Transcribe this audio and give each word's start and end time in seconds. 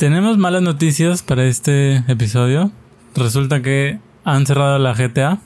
Tenemos 0.00 0.38
malas 0.38 0.62
noticias 0.62 1.22
para 1.22 1.44
este 1.44 1.96
episodio. 2.08 2.72
Resulta 3.14 3.60
que 3.60 3.98
han 4.24 4.46
cerrado 4.46 4.78
la 4.78 4.94
GTA 4.94 5.40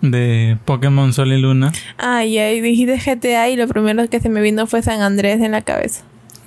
de 0.00 0.56
Pokémon 0.64 1.12
Sol 1.12 1.34
y 1.34 1.38
Luna. 1.38 1.70
Ay, 1.98 2.38
ay, 2.38 2.60
dijiste 2.62 2.96
GTA 2.96 3.50
y 3.50 3.56
lo 3.56 3.68
primero 3.68 4.08
que 4.08 4.20
se 4.20 4.30
me 4.30 4.40
vino 4.40 4.66
fue 4.66 4.80
San 4.80 5.02
Andrés 5.02 5.42
en 5.42 5.52
la 5.52 5.60
cabeza. 5.60 6.02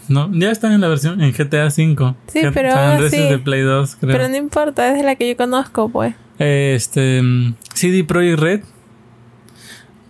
No, 0.08 0.32
ya 0.34 0.50
están 0.50 0.72
en 0.72 0.82
la 0.82 0.88
versión 0.88 1.22
en 1.22 1.32
GTA 1.32 1.70
5. 1.70 2.16
Sí, 2.26 2.42
pero 2.56 2.72
San 2.72 2.94
Andrés 2.94 3.12
sí. 3.12 3.18
es 3.18 3.30
de 3.30 3.38
Play 3.38 3.62
2, 3.62 3.98
creo. 3.98 4.12
Pero 4.14 4.28
no 4.28 4.38
importa, 4.38 4.90
es 4.90 4.98
de 4.98 5.04
la 5.04 5.14
que 5.14 5.30
yo 5.30 5.38
conozco, 5.38 5.90
pues. 5.90 6.16
Este 6.40 7.22
mm, 7.22 7.54
CD 7.76 8.04
Projekt 8.04 8.40
Red 8.40 8.62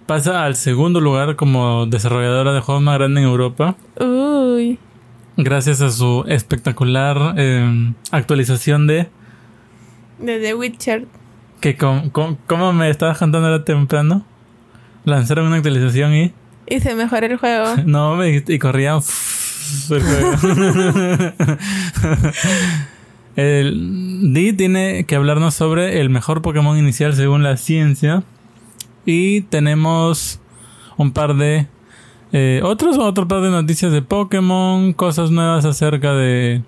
pasa 0.06 0.46
al 0.46 0.56
segundo 0.56 1.02
lugar 1.02 1.36
como 1.36 1.88
desarrolladora 1.88 2.54
de 2.54 2.62
juegos 2.62 2.82
más 2.82 2.98
grande 2.98 3.20
en 3.20 3.28
Europa. 3.28 3.76
Uy. 4.00 4.80
Gracias 5.44 5.82
a 5.82 5.92
su 5.92 6.24
espectacular 6.28 7.36
eh, 7.38 7.94
actualización 8.12 8.88
de 8.88 9.08
De 10.20 10.40
The 10.40 10.54
Witcher. 10.56 11.06
que 11.60 11.78
com- 11.78 12.10
com- 12.10 12.38
como 12.48 12.74
me 12.74 12.90
estabas 12.90 13.18
contando 13.18 13.48
ahora 13.48 13.64
temprano. 13.66 14.26
Lanzaron 15.06 15.48
una 15.48 15.58
actualización 15.58 16.14
y 16.16 16.34
Y 16.68 16.80
se 16.80 16.96
mejora 16.96 17.28
el 17.28 17.38
juego. 17.38 17.76
no 17.86 18.16
me 18.16 18.28
dijiste- 18.28 18.54
y 18.54 18.60
corría 18.60 18.96
el 19.90 20.04
juego. 20.04 20.32
el 23.36 24.34
Di 24.34 24.54
tiene 24.54 25.06
que 25.06 25.16
hablarnos 25.16 25.54
sobre 25.56 26.02
el 26.02 26.10
mejor 26.10 26.42
Pokémon 26.42 26.78
inicial 26.78 27.14
según 27.16 27.44
la 27.44 27.58
ciencia 27.58 28.24
y 29.06 29.42
tenemos 29.42 30.40
un 30.98 31.12
par 31.14 31.36
de 31.36 31.68
eh, 32.34 32.62
otros 32.64 32.98
otro 32.98 33.28
par 33.28 33.42
de 33.42 33.50
noticias 33.50 33.92
de 33.92 34.02
Pokémon, 34.02 34.94
cosas 34.94 35.32
nuevas 35.32 35.66
acerca 35.66 36.14
de 36.14 36.62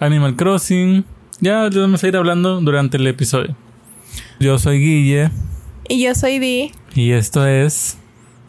Animal 0.00 0.36
Crossing. 0.36 1.04
Ya 1.40 1.64
les 1.64 1.76
vamos 1.76 2.02
a 2.02 2.08
ir 2.08 2.16
hablando 2.16 2.60
durante 2.60 2.96
el 2.96 3.06
episodio. 3.06 3.54
Yo 4.40 4.58
soy 4.58 4.78
Guille 4.78 5.30
Y 5.88 6.02
yo 6.02 6.14
soy 6.14 6.38
Di. 6.38 6.72
y 6.94 7.10
esto 7.10 7.46
es 7.46 7.98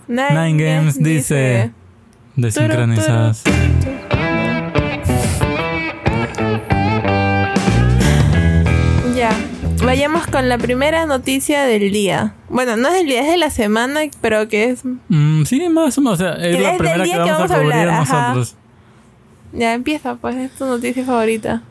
Nine, 0.08 0.54
Nine 0.54 0.64
Games 0.64 1.04
dice 1.04 1.72
Desincronizadas. 2.36 3.44
Vayamos 9.84 10.28
con 10.28 10.50
la 10.50 10.58
primera 10.58 11.06
noticia 11.06 11.64
del 11.64 11.92
día. 11.92 12.34
Bueno, 12.50 12.76
no 12.76 12.88
es 12.90 12.96
del 12.96 13.06
día, 13.08 13.22
es 13.22 13.28
de 13.28 13.38
la 13.38 13.50
semana, 13.50 14.02
pero 14.22 14.48
que 14.48 14.66
es. 14.72 14.84
Mm, 15.08 15.44
sí, 15.46 15.70
más 15.70 15.98
o 15.98 16.02
menos. 16.02 16.20
O 16.20 16.24
sea, 16.24 16.34
es 16.34 16.60
la 16.60 16.72
es 16.74 16.74
del 16.74 16.78
primera 16.78 16.98
que 16.98 17.04
día 17.04 17.18
vamos, 17.20 17.28
que 17.28 17.32
vamos 17.34 17.52
a 17.52 17.56
cubrir 17.62 17.74
hablar, 17.74 18.00
nosotros. 18.00 18.56
Ya 19.54 19.74
empieza, 19.74 20.16
pues, 20.16 20.36
es 20.36 20.52
tu 20.54 20.66
noticia 20.66 21.06
favorita. 21.06 21.62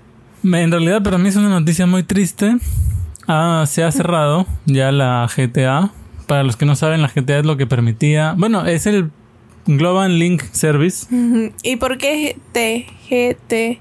En 0.44 0.70
realidad, 0.70 1.02
para 1.02 1.18
mí 1.18 1.28
es 1.28 1.36
una 1.36 1.48
noticia 1.48 1.86
muy 1.86 2.04
triste. 2.04 2.56
Ah, 3.26 3.64
se 3.66 3.82
ha 3.82 3.90
cerrado 3.90 4.46
ya 4.66 4.92
la 4.92 5.28
GTA. 5.34 5.90
Para 6.26 6.42
los 6.42 6.56
que 6.56 6.64
no 6.64 6.76
saben, 6.76 7.02
la 7.02 7.08
GTA 7.08 7.40
es 7.40 7.44
lo 7.46 7.56
que 7.56 7.66
permitía. 7.66 8.34
Bueno, 8.38 8.64
es 8.66 8.86
el 8.86 9.10
Global 9.66 10.18
Link 10.18 10.42
Service. 10.52 11.06
¿Y 11.62 11.76
por 11.76 11.98
qué 11.98 12.38
TGT? 12.52 13.80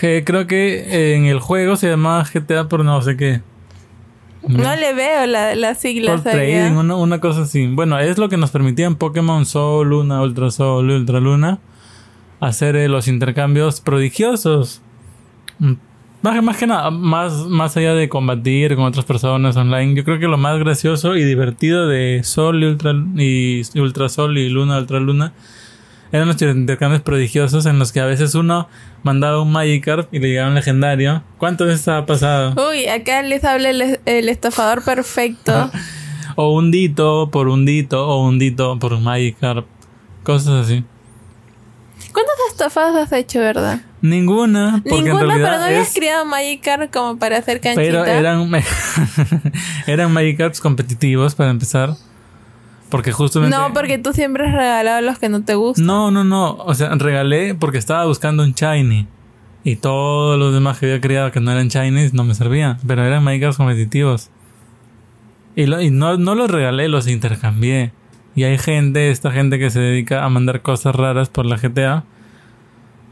G- 0.00 0.22
creo 0.24 0.46
que 0.46 1.14
en 1.14 1.24
el 1.26 1.40
juego 1.40 1.76
se 1.76 1.88
llamaba 1.88 2.24
GTA 2.24 2.68
por 2.68 2.84
no 2.84 3.00
sé 3.02 3.16
qué. 3.16 3.40
No 4.48 4.76
le 4.76 4.92
veo 4.94 5.26
la- 5.26 5.54
las 5.54 5.76
Por 5.78 5.82
siglas 5.82 6.20
allá. 6.26 6.32
trading, 6.32 6.76
una, 6.76 6.96
una 6.96 7.20
cosa 7.20 7.42
así. 7.42 7.66
Bueno, 7.66 7.98
es 7.98 8.18
lo 8.18 8.28
que 8.28 8.36
nos 8.36 8.50
permitía 8.50 8.86
en 8.86 8.96
Pokémon 8.96 9.46
Sol, 9.46 9.88
Luna, 9.88 10.20
Ultra 10.22 10.50
Sol, 10.50 10.90
Ultra 10.90 11.20
Luna 11.20 11.58
hacer 12.40 12.76
eh, 12.76 12.88
los 12.88 13.08
intercambios 13.08 13.80
prodigiosos. 13.80 14.82
Mm, 15.58 15.72
Más, 16.22 16.42
más 16.42 16.56
que 16.56 16.66
nada, 16.66 16.90
más, 16.90 17.32
más 17.48 17.76
allá 17.76 17.92
de 17.94 18.08
combatir 18.08 18.74
con 18.76 18.84
otras 18.86 19.04
personas 19.04 19.56
online, 19.58 19.94
yo 19.94 20.04
creo 20.04 20.18
que 20.18 20.26
lo 20.26 20.38
más 20.38 20.58
gracioso 20.58 21.16
y 21.16 21.24
divertido 21.24 21.86
de 21.86 22.22
Sol 22.24 22.62
y 22.62 22.66
Ultra, 22.66 22.92
y 23.16 23.62
Ultra 23.78 24.08
Sol 24.08 24.38
y 24.38 24.48
Luna, 24.48 24.78
Ultra 24.78 25.00
Luna 25.00 25.32
eran 26.12 26.26
los 26.28 26.40
intercambios 26.40 27.02
prodigiosos 27.02 27.66
en 27.66 27.78
los 27.78 27.92
que 27.92 28.00
a 28.00 28.06
veces 28.06 28.34
uno 28.34 28.68
mandaba 29.04 29.40
un 29.40 29.52
Magikarp 29.52 30.12
y 30.12 30.18
le 30.18 30.28
llegaba 30.28 30.48
un 30.48 30.56
legendario. 30.56 31.22
¿Cuántas 31.38 31.68
veces 31.68 31.86
ha 31.86 32.04
pasado? 32.04 32.54
Uy, 32.70 32.86
acá 32.88 33.22
les 33.22 33.44
habla 33.44 33.70
el, 33.70 34.00
el 34.04 34.28
estafador 34.28 34.84
perfecto. 34.84 35.70
O 36.36 36.52
un 36.52 36.72
dito 36.72 37.30
por 37.30 37.46
un 37.46 37.64
dito, 37.64 38.08
o 38.08 38.26
un 38.26 38.40
dito 38.40 38.76
por 38.80 38.92
un 38.92 39.04
Magikarp. 39.04 39.66
Cosas 40.24 40.66
así. 40.66 40.82
¿Cuántas 42.12 42.34
estafadas 42.50 42.96
has 42.96 43.12
hecho, 43.12 43.38
verdad? 43.38 43.82
Ninguna, 44.00 44.82
porque 44.84 45.02
Ninguna, 45.02 45.34
en 45.34 45.42
pero 45.42 45.58
no 45.58 45.64
habías 45.64 45.88
es... 45.88 45.94
criado 45.94 46.24
Magikarp 46.24 46.92
como 46.92 47.18
para 47.18 47.38
hacer 47.38 47.60
canchita. 47.60 47.82
Pero 47.84 48.04
eran, 48.04 48.50
eran 49.86 50.12
Magikarps 50.12 50.60
competitivos 50.60 51.34
para 51.34 51.50
empezar. 51.50 51.94
Porque 52.94 53.10
justamente... 53.10 53.56
No, 53.56 53.72
porque 53.72 53.98
tú 53.98 54.12
siempre 54.12 54.46
has 54.46 54.52
regalado 54.54 55.00
los 55.00 55.18
que 55.18 55.28
no 55.28 55.42
te 55.44 55.56
gustan. 55.56 55.84
No, 55.84 56.12
no, 56.12 56.22
no. 56.22 56.52
O 56.58 56.74
sea, 56.74 56.90
regalé 56.94 57.54
porque 57.56 57.78
estaba 57.78 58.04
buscando 58.04 58.44
un 58.44 58.52
Shiny. 58.52 59.08
Y 59.64 59.76
todos 59.76 60.38
los 60.38 60.54
demás 60.54 60.78
que 60.78 60.86
había 60.86 61.00
criado 61.00 61.32
que 61.32 61.40
no 61.40 61.50
eran 61.50 61.68
Shinies 61.68 62.14
no 62.14 62.22
me 62.22 62.34
servían. 62.34 62.78
Pero 62.86 63.04
eran 63.04 63.24
Magikarps 63.24 63.56
competitivos. 63.56 64.30
Y, 65.56 65.66
lo- 65.66 65.80
y 65.80 65.90
no, 65.90 66.16
no 66.18 66.34
los 66.34 66.50
regalé, 66.50 66.88
los 66.88 67.06
intercambié. 67.08 67.92
Y 68.36 68.44
hay 68.44 68.58
gente, 68.58 69.10
esta 69.10 69.30
gente 69.30 69.58
que 69.58 69.70
se 69.70 69.80
dedica 69.80 70.24
a 70.24 70.28
mandar 70.28 70.62
cosas 70.62 70.94
raras 70.94 71.30
por 71.30 71.46
la 71.46 71.56
GTA. 71.56 72.04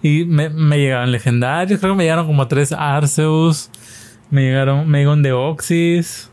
Y 0.03 0.25
me, 0.27 0.49
me 0.49 0.79
llegaban 0.79 1.13
legendarios. 1.13 1.81
Creo 1.81 1.93
que 1.93 1.99
me 1.99 2.05
llegaron 2.05 2.27
como 2.27 2.49
tres 2.49 2.73
Arceus. 2.73 3.71
Me 4.31 4.43
llegaron, 4.43 4.89
me 4.89 4.99
llegó 5.01 5.13
un 5.13 5.23
Deoxys. 5.23 6.32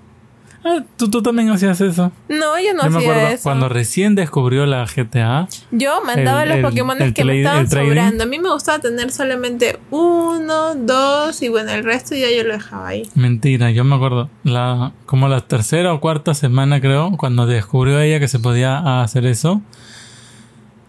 Ah, 0.64 0.84
¿tú, 0.98 1.10
tú 1.10 1.22
también 1.22 1.50
hacías 1.52 1.80
eso. 1.80 2.12
No, 2.28 2.60
yo 2.60 2.74
no 2.74 2.84
Yo 2.84 2.90
me 2.92 2.98
hacía 2.98 3.12
acuerdo 3.12 3.28
eso. 3.30 3.44
cuando 3.44 3.70
recién 3.70 4.16
descubrió 4.16 4.66
la 4.66 4.86
GTA. 4.86 5.48
Yo 5.72 6.02
mandaba 6.06 6.44
el- 6.44 6.50
los 6.50 6.58
el- 6.58 6.64
Pokémon 6.64 7.02
el 7.02 7.14
que 7.14 7.24
me 7.24 7.38
estaban 7.38 7.70
sobrando. 7.70 8.24
A 8.24 8.28
mí 8.28 8.40
me 8.40 8.52
gustaba 8.52 8.80
tener 8.80 9.10
solamente 9.12 9.80
uno, 9.90 10.76
dos 10.76 11.42
y 11.42 11.48
bueno, 11.50 11.72
el 11.72 11.84
resto 11.86 12.14
ya 12.16 12.28
yo 12.30 12.44
lo 12.44 12.54
dejaba 12.54 12.90
ahí. 12.90 13.08
Mentira, 13.16 13.72
yo 13.72 13.86
me 13.86 13.96
acuerdo. 13.96 14.30
La, 14.44 14.92
como 15.06 15.30
la 15.30 15.40
tercera 15.42 15.94
o 15.94 16.02
cuarta 16.02 16.34
semana, 16.34 16.82
creo, 16.82 17.16
cuando 17.16 17.46
descubrió 17.46 18.00
ella 18.02 18.20
que 18.20 18.28
se 18.28 18.40
podía 18.40 19.02
hacer 19.02 19.26
eso. 19.26 19.62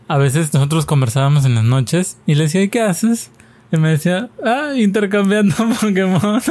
A 0.08 0.19
veces 0.19 0.52
nosotros 0.52 0.87
conversábamos 0.87 1.44
en 1.44 1.54
las 1.54 1.62
noches 1.62 2.19
y 2.26 2.34
le 2.34 2.44
decía, 2.44 2.62
¿y 2.62 2.69
qué 2.69 2.81
haces? 2.81 3.31
Y 3.72 3.76
me 3.76 3.91
decía, 3.91 4.28
ah, 4.44 4.72
intercambiando 4.76 5.54
Pokémon. 5.81 6.42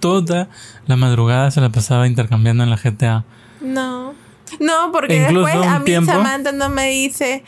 Toda 0.00 0.48
la 0.86 0.96
madrugada 0.96 1.50
se 1.50 1.60
la 1.60 1.70
pasaba 1.70 2.06
intercambiando 2.06 2.64
en 2.64 2.70
la 2.70 2.76
GTA. 2.76 3.24
No. 3.60 4.14
No, 4.60 4.92
porque 4.92 5.16
Incluso 5.16 5.46
después 5.46 5.66
a 5.66 5.78
mí 5.80 5.84
tiempo- 5.86 6.12
Samantha 6.12 6.52
no 6.52 6.68
me 6.68 6.88
dice, 6.90 7.42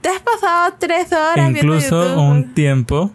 te 0.00 0.08
has 0.10 0.20
pasado 0.20 0.74
tres 0.78 1.12
horas 1.12 1.50
Incluso 1.50 2.04
viendo 2.04 2.22
un 2.22 2.54
tiempo 2.54 3.12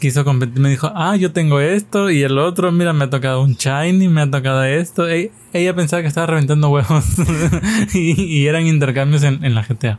quiso 0.00 0.22
competir, 0.24 0.60
me 0.60 0.68
dijo, 0.68 0.92
ah, 0.94 1.16
yo 1.16 1.32
tengo 1.32 1.60
esto 1.60 2.10
y 2.10 2.22
el 2.22 2.38
otro, 2.38 2.70
mira, 2.70 2.92
me 2.92 3.04
ha 3.04 3.10
tocado 3.10 3.42
un 3.42 3.54
shiny, 3.54 4.06
me 4.08 4.20
ha 4.20 4.30
tocado 4.30 4.62
esto. 4.64 5.08
E- 5.08 5.32
ella 5.52 5.74
pensaba 5.74 6.02
que 6.02 6.08
estaba 6.08 6.26
reventando 6.26 6.68
huevos 6.68 7.04
y, 7.94 8.20
y 8.22 8.46
eran 8.46 8.66
intercambios 8.66 9.22
en, 9.24 9.42
en 9.44 9.54
la 9.54 9.62
GTA. 9.62 9.98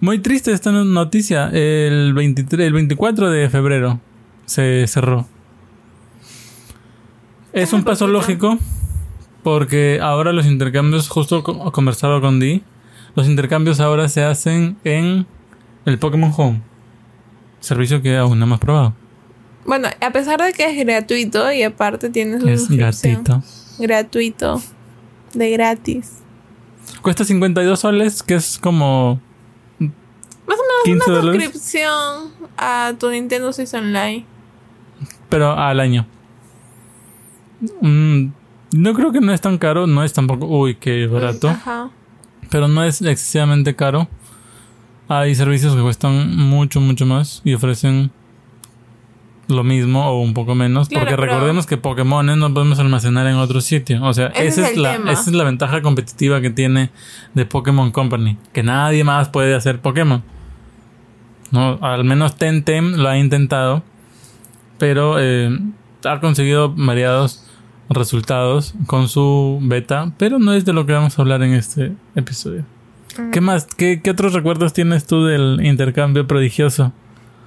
Muy 0.00 0.18
triste 0.20 0.52
esta 0.52 0.70
no- 0.72 0.84
noticia. 0.84 1.48
El, 1.52 2.12
23, 2.14 2.66
el 2.66 2.72
24 2.72 3.30
de 3.30 3.50
febrero 3.50 4.00
se 4.46 4.86
cerró. 4.86 5.26
Es 7.52 7.72
un 7.72 7.82
paso 7.84 8.06
lógico 8.06 8.58
porque 9.42 9.98
ahora 10.02 10.32
los 10.32 10.46
intercambios, 10.46 11.08
justo 11.08 11.42
co- 11.42 11.72
conversaba 11.72 12.20
con 12.20 12.38
Di, 12.38 12.62
los 13.14 13.26
intercambios 13.26 13.80
ahora 13.80 14.08
se 14.08 14.22
hacen 14.22 14.76
en 14.84 15.26
el 15.86 15.98
Pokémon 15.98 16.32
Home. 16.36 16.62
Servicio 17.60 18.02
que 18.02 18.16
aún 18.16 18.38
no 18.38 18.44
hemos 18.44 18.60
probado. 18.60 18.94
Bueno, 19.66 19.88
a 20.00 20.10
pesar 20.12 20.40
de 20.40 20.52
que 20.52 20.64
es 20.70 20.86
gratuito 20.86 21.50
y 21.52 21.62
aparte 21.62 22.08
tiene 22.10 22.40
su 22.40 22.48
Es 22.48 22.68
gatito. 22.70 23.42
Gratuito. 23.78 24.62
De 25.34 25.50
gratis. 25.50 26.18
Cuesta 27.02 27.24
52 27.24 27.80
soles, 27.80 28.22
que 28.22 28.34
es 28.34 28.58
como 28.58 29.20
Más 30.48 30.56
o 30.58 30.62
menos 30.62 30.84
15 31.04 31.10
una 31.10 31.18
dólares. 31.20 31.42
suscripción 31.44 32.30
a 32.56 32.92
tu 32.98 33.10
Nintendo 33.10 33.52
Switch 33.52 33.74
Online. 33.74 34.24
pero 35.28 35.52
al 35.52 35.78
año. 35.80 36.06
Mm, 37.80 38.26
no 38.72 38.94
creo 38.94 39.12
que 39.12 39.20
no 39.20 39.32
es 39.32 39.40
tan 39.40 39.58
caro, 39.58 39.86
no 39.86 40.04
es 40.04 40.12
tampoco, 40.12 40.46
uy, 40.46 40.76
qué 40.76 41.06
barato, 41.06 41.48
Ajá. 41.48 41.90
pero 42.50 42.68
no 42.68 42.84
es 42.84 43.02
excesivamente 43.02 43.74
caro. 43.74 44.08
Hay 45.08 45.34
servicios 45.34 45.74
que 45.74 45.80
cuestan 45.82 46.36
mucho, 46.36 46.80
mucho 46.80 47.06
más 47.06 47.40
y 47.44 47.54
ofrecen 47.54 48.10
lo 49.48 49.64
mismo 49.64 50.06
o 50.06 50.20
un 50.20 50.34
poco 50.34 50.54
menos, 50.54 50.88
Claro, 50.90 51.06
porque 51.06 51.16
recordemos 51.16 51.64
que 51.66 51.78
Pokémon 51.78 52.38
no 52.38 52.52
podemos 52.52 52.78
almacenar 52.78 53.26
en 53.26 53.36
otro 53.36 53.62
sitio. 53.62 54.04
O 54.04 54.12
sea, 54.12 54.26
esa 54.28 54.68
es 54.68 54.76
la, 54.76 54.96
esa 54.96 55.22
es 55.30 55.32
la 55.32 55.44
ventaja 55.44 55.80
competitiva 55.80 56.42
que 56.42 56.50
tiene 56.50 56.90
de 57.32 57.46
Pokémon 57.46 57.90
Company, 57.90 58.36
que 58.52 58.62
nadie 58.62 59.02
más 59.04 59.30
puede 59.30 59.54
hacer 59.54 59.80
Pokémon. 59.80 60.22
No, 61.50 61.78
al 61.82 62.04
menos 62.04 62.36
Tentem 62.36 62.94
lo 62.96 63.08
ha 63.08 63.18
intentado 63.18 63.82
pero 64.78 65.16
eh, 65.18 65.50
ha 66.04 66.20
conseguido 66.20 66.72
variados 66.76 67.44
resultados 67.90 68.74
con 68.86 69.08
su 69.08 69.58
beta, 69.60 70.12
pero 70.18 70.38
no 70.38 70.52
es 70.54 70.64
de 70.64 70.72
lo 70.72 70.86
que 70.86 70.92
vamos 70.92 71.18
a 71.18 71.22
hablar 71.22 71.42
en 71.42 71.54
este 71.54 71.92
episodio. 72.14 72.64
Mm. 73.18 73.30
¿Qué 73.32 73.40
más? 73.40 73.66
¿Qué, 73.66 74.00
qué 74.02 74.10
otros 74.10 74.34
recuerdos 74.34 74.72
tienes 74.72 75.04
tú 75.06 75.24
del 75.24 75.58
intercambio 75.64 76.26
prodigioso? 76.28 76.92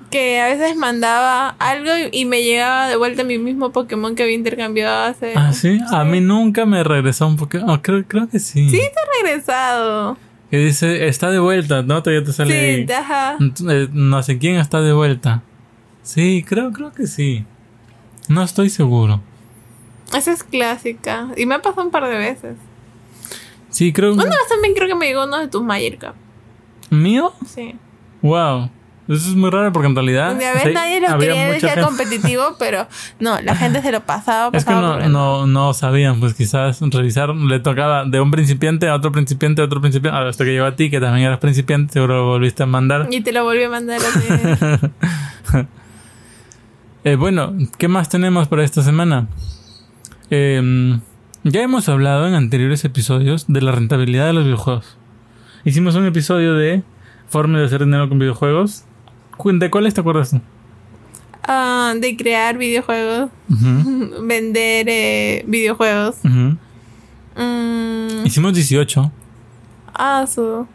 Que 0.09 0.41
a 0.41 0.47
veces 0.47 0.75
mandaba 0.75 1.55
algo 1.59 1.89
y- 2.11 2.25
me 2.25 2.43
llegaba 2.43 2.89
de 2.89 2.97
vuelta 2.97 3.23
mi 3.23 3.37
mismo 3.37 3.71
Pokémon 3.71 4.13
que 4.13 4.23
había 4.23 4.35
intercambiado 4.35 5.05
hace. 5.05 5.31
Ah, 5.37 5.53
sí. 5.53 5.79
A 5.89 6.03
mí 6.03 6.19
nunca 6.19 6.65
me 6.65 6.83
regresó 6.83 7.27
un 7.27 7.37
Pokémon. 7.37 7.69
Oh, 7.69 7.81
creo, 7.81 8.03
creo 8.05 8.27
que 8.27 8.39
sí. 8.39 8.69
Sí, 8.69 8.77
te 8.77 8.83
he 8.87 9.23
regresado. 9.23 10.17
Que 10.51 10.57
dice, 10.57 11.07
está 11.07 11.31
de 11.31 11.39
vuelta, 11.39 11.81
¿no? 11.81 12.03
Todavía 12.03 12.25
te 12.25 12.33
sale. 12.33 12.85
Sí, 12.85 12.91
ajá. 12.93 13.37
Eh, 13.69 13.87
No 13.93 14.21
sé 14.21 14.37
quién 14.37 14.57
está 14.57 14.81
de 14.81 14.91
vuelta. 14.93 15.41
Sí, 16.03 16.43
creo, 16.47 16.71
creo 16.71 16.91
que 16.91 17.07
sí. 17.07 17.45
No 18.27 18.43
estoy 18.43 18.69
seguro. 18.69 19.21
Esa 20.15 20.33
es 20.33 20.43
clásica. 20.43 21.29
Y 21.37 21.45
me 21.45 21.55
ha 21.55 21.61
pasado 21.61 21.83
un 21.85 21.91
par 21.91 22.05
de 22.07 22.17
veces. 22.17 22.57
Sí, 23.69 23.93
creo. 23.93 24.11
Una 24.13 24.25
vez 24.25 24.35
también 24.49 24.73
creo 24.73 24.87
que 24.89 24.95
me 24.95 25.07
llegó 25.07 25.23
uno 25.23 25.39
de 25.39 25.47
tus 25.47 25.63
Magikarp. 25.63 26.15
¿Mío? 26.89 27.31
Sí. 27.47 27.75
Wow. 28.21 28.69
Eso 29.07 29.29
es 29.29 29.35
muy 29.35 29.49
raro 29.49 29.73
porque 29.73 29.87
en 29.87 29.95
realidad. 29.95 30.31
A 30.31 30.33
ver, 30.35 30.53
Ah, 30.55 30.61
sí, 30.63 30.73
nadie 30.73 31.01
lo 31.01 31.17
quería 31.17 31.59
gente- 31.59 31.81
competitivo, 31.81 32.43
pero 32.59 32.87
no, 33.19 33.41
la 33.41 33.55
gente 33.55 33.81
se 33.81 33.91
lo 33.91 34.01
pasaba, 34.01 34.55
Es 34.57 34.63
que 34.63 34.71
pasaba 34.71 34.97
no, 34.97 34.99
por 35.01 35.09
no, 35.09 35.47
no 35.47 35.73
sabían, 35.73 36.19
pues 36.19 36.33
quizás 36.35 36.79
revisaron, 36.81 37.47
le 37.47 37.59
tocaba 37.59 38.05
de 38.05 38.21
un 38.21 38.31
principiante 38.31 38.87
a 38.87 38.95
otro 38.95 39.11
principiante 39.11 39.61
a 39.61 39.65
otro 39.65 39.81
principiante, 39.81 40.17
hasta 40.17 40.45
que 40.45 40.51
llegó 40.51 40.65
a 40.65 40.75
ti, 40.75 40.89
que 40.89 40.99
también 40.99 41.25
eras 41.27 41.39
principiante, 41.39 41.93
seguro 41.93 42.17
lo 42.17 42.25
volviste 42.27 42.63
a 42.63 42.67
mandar. 42.67 43.07
Y 43.11 43.21
te 43.21 43.31
lo 43.31 43.43
volví 43.43 43.63
a 43.63 43.69
mandar 43.69 43.99
así. 43.99 45.67
Eh, 47.03 47.15
bueno, 47.15 47.53
¿qué 47.79 47.87
más 47.87 48.09
tenemos 48.09 48.47
para 48.47 48.63
esta 48.63 48.83
semana? 48.83 49.27
Eh, 50.29 50.99
ya 51.43 51.63
hemos 51.63 51.89
hablado 51.89 52.27
en 52.27 52.35
anteriores 52.35 52.85
episodios 52.85 53.45
de 53.47 53.61
la 53.61 53.71
rentabilidad 53.71 54.27
de 54.27 54.33
los 54.33 54.43
videojuegos. 54.43 54.97
Hicimos 55.65 55.95
un 55.95 56.05
episodio 56.05 56.53
de 56.53 56.83
forma 57.27 57.57
de 57.57 57.65
hacer 57.65 57.83
dinero 57.85 58.07
con 58.07 58.19
videojuegos. 58.19 58.85
¿De 59.43 59.69
cuáles 59.71 59.93
te 59.93 60.01
acuerdas? 60.01 60.35
Ah, 61.47 61.93
de 61.99 62.15
crear 62.15 62.57
videojuegos, 62.57 63.29
vender 64.23 64.87
eh, 64.89 65.43
videojuegos. 65.47 66.17
Mm, 66.23 68.25
Hicimos 68.25 68.53
18. 68.53 69.11
ah, 69.93 70.25
su. 70.31 70.67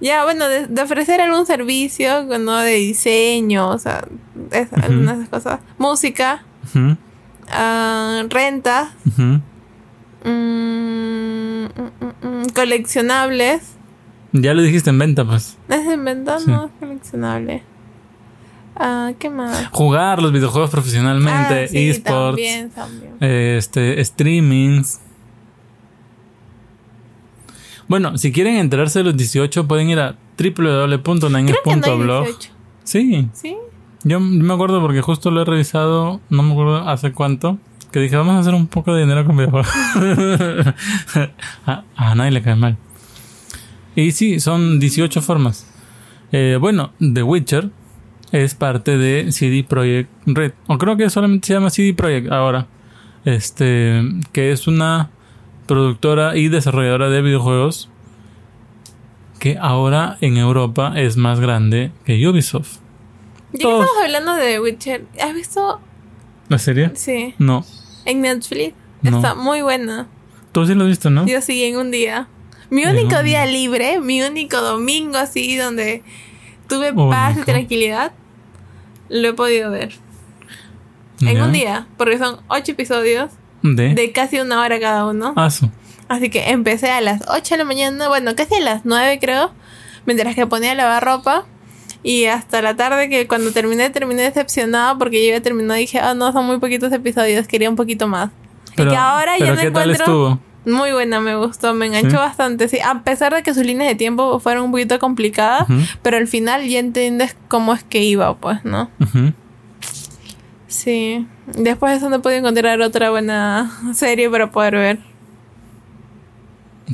Ya, 0.00 0.24
bueno, 0.24 0.46
de, 0.48 0.66
de 0.66 0.82
ofrecer 0.82 1.20
algún 1.20 1.46
servicio, 1.46 2.24
¿no? 2.38 2.58
De 2.58 2.74
diseño, 2.74 3.70
o 3.70 3.78
sea, 3.78 4.04
es- 4.52 4.72
algunas 4.72 5.28
cosas. 5.28 5.60
Música, 5.78 6.42
ah, 7.50 8.22
renta, 8.28 8.92
mm, 9.16 9.36
mm, 10.24 11.64
coleccionables. 12.54 13.62
Ya 14.32 14.54
lo 14.54 14.62
dijiste 14.62 14.90
en 14.90 14.98
venta, 14.98 15.24
pues. 15.24 15.56
¿Es 15.68 15.86
de 15.86 15.96
venta? 15.96 16.38
Sí. 16.38 16.50
No, 16.50 16.66
es 16.66 16.70
coleccionable. 16.78 17.62
Ah, 18.82 19.12
¿qué 19.18 19.28
más? 19.28 19.68
Jugar 19.72 20.22
los 20.22 20.32
videojuegos 20.32 20.70
profesionalmente, 20.70 21.64
Ah, 21.64 21.68
sí, 21.68 21.90
esports, 21.90 22.36
También, 22.40 22.70
también. 22.70 23.12
este, 23.20 24.02
streamings. 24.04 25.00
Bueno, 27.88 28.16
si 28.18 28.32
quieren 28.32 28.56
enterarse 28.56 29.00
de 29.00 29.04
los 29.06 29.16
18, 29.16 29.66
pueden 29.68 29.90
ir 29.90 29.98
a 30.00 30.16
que 30.36 30.50
no 30.50 30.68
hay 30.86 30.86
www.nines.blog. 30.86 32.24
18. 32.24 32.52
Sí, 32.84 33.28
¿Sí? 33.34 33.56
yo 34.04 34.18
me 34.20 34.54
acuerdo 34.54 34.80
porque 34.80 35.02
justo 35.02 35.30
lo 35.30 35.42
he 35.42 35.44
revisado, 35.44 36.20
no 36.30 36.42
me 36.42 36.52
acuerdo 36.52 36.88
hace 36.88 37.12
cuánto, 37.12 37.58
que 37.92 38.00
dije, 38.00 38.16
vamos 38.16 38.36
a 38.36 38.38
hacer 38.38 38.54
un 38.54 38.66
poco 38.68 38.94
de 38.94 39.02
dinero 39.02 39.26
con 39.26 39.36
videojuegos. 39.36 39.68
a, 41.66 41.82
a 41.96 42.14
nadie 42.14 42.30
le 42.30 42.42
cae 42.42 42.54
mal. 42.56 42.78
Y 43.96 44.12
sí, 44.12 44.40
son 44.40 44.78
18 44.80 45.20
formas. 45.20 45.66
Eh, 46.32 46.56
bueno, 46.60 46.92
The 47.00 47.22
Witcher 47.24 47.70
es 48.32 48.54
parte 48.54 48.96
de 48.98 49.32
CD 49.32 49.64
Projekt 49.64 50.10
Red. 50.26 50.52
O 50.66 50.78
creo 50.78 50.96
que 50.96 51.10
solamente 51.10 51.48
se 51.48 51.54
llama 51.54 51.70
CD 51.70 51.94
Projekt 51.94 52.30
ahora. 52.30 52.66
Este, 53.24 54.02
que 54.32 54.50
es 54.52 54.66
una 54.66 55.10
productora 55.66 56.36
y 56.36 56.48
desarrolladora 56.48 57.10
de 57.10 57.22
videojuegos 57.22 57.90
que 59.38 59.56
ahora 59.60 60.18
en 60.20 60.36
Europa 60.36 60.92
es 60.96 61.16
más 61.16 61.40
grande 61.40 61.92
que 62.04 62.26
Ubisoft. 62.28 62.78
Ya 63.52 63.58
que 63.58 63.68
estamos 63.68 63.88
hablando 64.04 64.34
de 64.34 64.60
Witcher, 64.60 65.06
¿has 65.20 65.34
visto? 65.34 65.80
¿La 66.48 66.58
serie? 66.58 66.92
Sí, 66.94 67.34
No. 67.38 67.64
en 68.04 68.20
Netflix. 68.20 68.74
No. 69.02 69.16
Está 69.16 69.34
muy 69.34 69.62
buena. 69.62 70.08
Tú 70.52 70.66
sí 70.66 70.74
lo 70.74 70.82
has 70.82 70.88
visto, 70.88 71.08
¿no? 71.10 71.26
Yo 71.26 71.40
sí 71.40 71.64
en 71.64 71.76
un 71.76 71.90
día. 71.90 72.28
Mi 72.68 72.84
único 72.84 73.22
día. 73.22 73.46
libre, 73.46 73.98
mi 74.00 74.22
único 74.22 74.60
domingo 74.60 75.16
así 75.16 75.56
donde 75.56 76.02
tuve 76.70 76.94
paz 76.94 77.36
y 77.36 77.42
tranquilidad, 77.42 78.12
lo 79.10 79.28
he 79.28 79.32
podido 79.34 79.70
ver. 79.70 79.92
En 81.20 81.36
Ya. 81.36 81.44
un 81.44 81.52
día, 81.52 81.86
porque 81.98 82.16
son 82.16 82.38
ocho 82.48 82.72
episodios 82.72 83.30
¿De? 83.62 83.94
de 83.94 84.12
casi 84.12 84.40
una 84.40 84.62
hora 84.62 84.80
cada 84.80 85.06
uno. 85.06 85.34
Ah. 85.36 85.50
Así 86.08 86.30
que 86.30 86.48
empecé 86.50 86.90
a 86.90 87.00
las 87.02 87.22
8 87.28 87.54
de 87.54 87.58
la 87.58 87.64
mañana, 87.64 88.08
bueno, 88.08 88.34
casi 88.34 88.54
a 88.56 88.60
las 88.60 88.84
9 88.84 89.18
creo, 89.20 89.52
mientras 90.06 90.34
que 90.34 90.46
ponía 90.46 90.72
a 90.72 90.74
lavar 90.74 91.04
ropa. 91.04 91.44
Y 92.02 92.24
hasta 92.24 92.62
la 92.62 92.74
tarde 92.74 93.10
que 93.10 93.28
cuando 93.28 93.52
terminé, 93.52 93.90
terminé 93.90 94.22
decepcionada 94.22 94.96
porque 94.96 95.22
yo 95.22 95.28
había 95.28 95.42
terminado 95.42 95.76
y 95.76 95.82
dije, 95.82 95.98
ah, 96.00 96.14
no, 96.14 96.32
son 96.32 96.46
muy 96.46 96.58
poquitos 96.58 96.90
episodios, 96.92 97.46
quería 97.46 97.68
un 97.68 97.76
poquito 97.76 98.08
más. 98.08 98.30
Pero, 98.74 98.88
y 98.90 98.92
que 98.94 98.96
ahora 98.98 99.38
ya 99.38 99.54
no 99.54 99.60
¿qué 99.60 99.70
tal 99.70 99.90
encuentro... 99.90 100.04
estuvo? 100.04 100.40
Muy 100.66 100.92
buena, 100.92 101.20
me 101.20 101.36
gustó, 101.36 101.72
me 101.72 101.86
enganchó 101.86 102.10
¿Sí? 102.10 102.16
bastante, 102.16 102.68
sí. 102.68 102.78
A 102.84 103.02
pesar 103.02 103.34
de 103.34 103.42
que 103.42 103.54
sus 103.54 103.64
líneas 103.64 103.88
de 103.88 103.94
tiempo 103.94 104.38
fueron 104.40 104.64
un 104.64 104.70
poquito 104.72 104.98
complicadas, 104.98 105.66
pero 106.02 106.18
al 106.18 106.26
final 106.26 106.66
ya 106.66 106.78
entiendes 106.78 107.36
cómo 107.48 107.72
es 107.72 107.82
que 107.82 108.02
iba, 108.02 108.36
pues, 108.36 108.64
¿no? 108.64 108.90
Sí. 110.66 111.26
Después 111.46 111.92
de 111.92 111.98
eso 111.98 112.10
no 112.10 112.22
pude 112.22 112.36
encontrar 112.36 112.80
otra 112.80 113.10
buena 113.10 113.70
serie 113.94 114.28
para 114.28 114.50
poder 114.50 114.74
ver. 114.74 114.98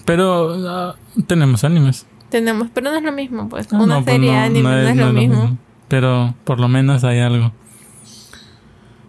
Pero 0.04 0.54
ah, 0.68 0.94
tenemos 1.26 1.64
animes. 1.64 2.06
Tenemos, 2.30 2.68
pero 2.72 2.90
no 2.90 2.96
es 2.96 3.02
lo 3.02 3.12
mismo, 3.12 3.48
pues. 3.48 3.68
Ah, 3.72 3.76
Una 3.76 3.96
no, 3.96 4.04
pues 4.04 4.14
serie 4.14 4.32
no, 4.32 4.38
anime 4.38 4.62
no, 4.62 4.88
es, 4.88 4.96
lo 4.96 5.12
mismo. 5.12 5.58
Pero 5.88 6.34
por 6.44 6.60
lo 6.60 6.68
menos 6.68 7.04
hay 7.04 7.20
algo. 7.20 7.52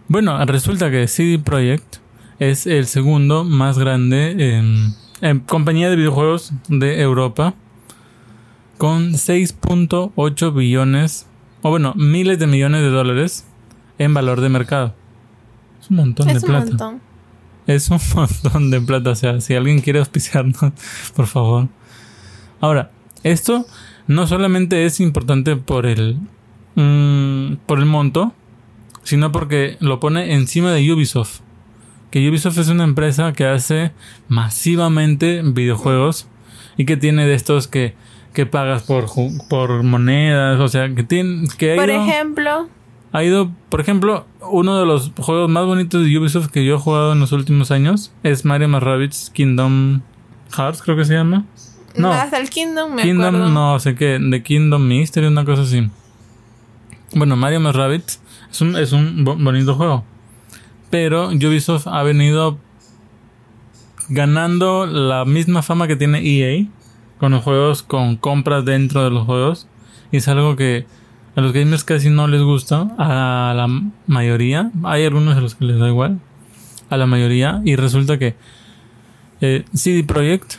Bueno, 0.08 0.44
resulta 0.46 0.90
que 0.90 1.08
CD 1.08 1.40
Projekt 1.40 1.98
es 2.40 2.68
el 2.68 2.86
segundo 2.88 3.44
más 3.44 3.78
grande 3.80 4.56
en, 4.58 4.94
en 5.22 5.40
compañía 5.42 5.90
de 5.90 5.96
videojuegos 5.96 6.54
de 6.70 7.02
Europa. 7.02 7.54
Con 8.78 9.14
6.8 9.14 10.54
billones, 10.54 11.26
o 11.64 11.72
bueno, 11.72 11.94
miles 11.96 12.38
de 12.38 12.46
millones 12.46 12.82
de 12.82 12.90
dólares 12.90 13.48
en 13.98 14.14
valor 14.14 14.40
de 14.42 14.50
mercado. 14.50 14.94
Es 15.82 15.90
un 15.90 15.96
montón 15.98 16.30
Es 16.30 16.42
de 16.42 16.46
un 16.46 16.52
plata. 16.52 16.66
montón. 16.68 17.02
Es 17.66 17.90
un 17.90 18.00
montón 18.16 18.70
de 18.70 18.80
plata. 18.82 19.10
O 19.12 19.16
sea, 19.16 19.42
si 19.42 19.56
alguien 19.56 19.82
quiere 19.82 19.98
auspiciarnos, 20.00 20.74
por 21.16 21.26
favor. 21.26 21.70
Ahora, 22.62 22.92
esto 23.24 23.66
no 24.06 24.28
solamente 24.28 24.86
es 24.86 25.00
importante 25.00 25.56
por 25.56 25.88
el. 25.88 26.20
mm, 26.76 27.56
por 27.66 27.80
el 27.80 27.86
monto, 27.88 28.34
sino 29.02 29.32
porque 29.32 29.78
lo 29.80 30.00
pone 30.00 30.36
encima 30.36 30.72
de 30.72 30.94
Ubisoft. 30.94 31.40
Que 32.12 32.30
Ubisoft 32.30 32.58
es 32.58 32.70
una 32.70 32.84
empresa 32.86 33.34
que 33.34 33.46
hace 33.46 33.92
masivamente 34.30 35.42
videojuegos 35.44 36.28
y 36.78 36.86
que 36.86 36.96
tiene 36.98 37.26
de 37.26 37.34
estos 37.34 37.68
que, 37.68 37.96
que 38.34 38.46
pagas 38.46 38.84
por, 38.84 39.08
por 39.50 39.84
monedas. 39.84 40.60
O 40.60 40.68
sea, 40.70 40.94
que 40.96 41.04
tiene. 41.04 41.48
Que 41.58 41.74
ha 41.74 41.76
Por 41.76 41.90
ido- 41.90 42.02
ejemplo, 42.06 42.70
ha 43.12 43.24
ido, 43.24 43.52
por 43.70 43.82
ejemplo, 43.82 44.26
uno 44.50 44.80
de 44.80 44.86
los 44.86 45.12
juegos 45.18 45.50
más 45.50 45.66
bonitos 45.66 46.06
de 46.06 46.18
Ubisoft 46.18 46.48
que 46.50 46.64
yo 46.66 46.76
he 46.76 46.80
jugado 46.80 47.14
en 47.14 47.20
los 47.20 47.32
últimos 47.34 47.72
años 47.72 48.12
es 48.24 48.46
Mario 48.46 48.68
más 48.70 48.84
Rabbids 48.84 49.30
Kingdom 49.34 50.02
Hearts, 50.56 50.82
creo 50.82 50.96
que 50.96 51.06
se 51.06 51.14
llama. 51.14 51.46
No, 51.96 52.12
hasta 52.12 52.38
el 52.38 52.50
Kingdom 52.50 52.94
me 52.94 53.02
Kingdom, 53.02 53.36
acuerdo. 53.36 53.50
no 53.50 53.80
sé 53.80 53.96
qué, 53.96 54.20
de 54.20 54.44
Kingdom 54.44 54.88
Mystery, 54.88 55.26
una 55.28 55.44
cosa 55.46 55.64
así. 55.64 55.90
Bueno, 57.16 57.36
Mario 57.36 57.72
Rabbids 57.72 58.22
es 58.52 58.62
un, 58.62 58.76
es 58.78 58.92
un 58.92 59.24
bo- 59.24 59.36
bonito 59.36 59.74
juego. 59.76 60.04
Pero 60.90 61.30
Ubisoft 61.30 61.88
ha 61.88 62.04
venido 62.04 62.58
ganando 64.10 64.86
la 64.86 65.26
misma 65.26 65.62
fama 65.62 65.88
que 65.88 65.96
tiene 65.96 66.22
EA 66.24 66.66
con 67.18 67.32
los 67.32 67.44
juegos, 67.44 67.84
con 67.84 68.16
compras 68.16 68.64
dentro 68.66 69.04
de 69.04 69.12
los 69.12 69.26
juegos. 69.26 69.68
Y 70.12 70.18
es 70.18 70.28
algo 70.28 70.56
que 70.56 70.86
a 71.36 71.42
los 71.42 71.54
gamers 71.54 71.84
casi 71.84 72.10
no 72.10 72.28
les 72.28 72.42
gusta. 72.42 72.88
A 72.98 73.54
la 73.56 73.68
mayoría. 74.08 74.72
Hay 74.84 75.06
algunos 75.06 75.36
a 75.38 75.42
los 75.42 75.56
que 75.56 75.66
les 75.66 75.80
da 75.80 75.88
igual. 75.88 76.20
A 76.90 76.98
la 76.98 77.06
mayoría. 77.06 77.62
Y 77.66 77.76
resulta 77.76 78.18
que 78.18 78.36
eh, 79.42 79.66
CD 79.74 80.04
Projekt 80.04 80.56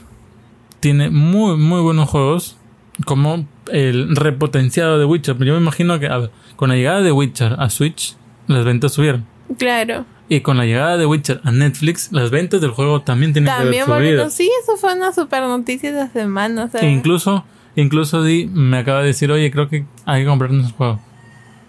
tiene 0.81 1.11
muy, 1.11 1.57
muy 1.57 1.81
buenos 1.81 2.09
juegos. 2.09 2.57
Como 3.05 3.47
el 3.73 4.17
repotenciado 4.17 4.99
de 4.99 5.05
Witcher. 5.05 5.37
Yo 5.39 5.55
me 5.55 5.61
imagino 5.61 5.99
que 5.99 6.09
con 6.57 6.71
la 6.71 6.77
llegada 6.77 7.01
de 7.03 7.13
Witcher 7.13 7.57
a 7.59 7.71
Switch, 7.71 8.17
las 8.47 8.65
ventas 8.65 8.93
subieron. 8.93 9.25
Claro. 9.57 10.05
Y 10.29 10.41
con 10.41 10.59
la 10.59 10.65
llegada 10.67 10.97
de 10.99 11.07
Witcher 11.07 11.41
a 11.45 11.51
Netflix, 11.51 12.13
las 12.13 12.31
ventas 12.31 12.61
del 12.61 12.71
juego 12.73 13.01
también 13.03 13.33
tienen 13.33 13.53
También, 13.53 13.87
que 13.87 13.93
haber 13.93 14.09
subido. 14.09 14.31
sí, 14.31 14.51
eso 14.63 14.77
fue 14.77 14.95
una 14.95 15.13
super 15.13 15.43
noticia 15.43 15.91
de 15.93 16.09
semana. 16.11 16.65
O 16.65 16.69
sea, 16.69 16.83
E 16.83 16.91
incluso, 16.91 17.45
incluso 17.77 18.23
Di 18.23 18.47
me 18.47 18.79
acaba 18.79 19.01
de 19.01 19.07
decir, 19.07 19.31
oye, 19.33 19.51
creo 19.51 19.69
que 19.71 19.87
hay 20.05 20.23
que 20.23 20.29
comprarnos 20.29 20.67
el 20.67 20.73
juego. 20.73 21.01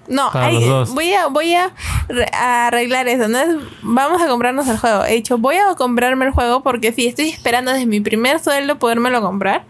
No, 0.10 0.30
hay- 0.34 0.58
voy 0.94 1.14
a 1.14 1.28
voy 1.28 1.54
a 1.54 1.72
arreglar 2.68 3.08
eso. 3.08 3.28
No 3.28 3.38
es 3.40 3.50
vamos 3.84 4.22
a 4.22 4.28
comprarnos 4.28 4.68
el 4.68 4.78
juego. 4.78 5.06
He 5.06 5.14
dicho, 5.14 5.38
voy 5.38 5.56
a 5.56 5.76
comprarme 5.76 6.26
el 6.26 6.32
juego 6.32 6.64
porque 6.64 6.92
sí, 6.92 7.08
estoy 7.08 7.30
esperando 7.30 7.72
desde 7.72 7.86
mi 7.86 8.02
primer 8.02 8.40
sueldo 8.40 8.78
podérmelo 8.80 9.22
comprar. 9.22 9.64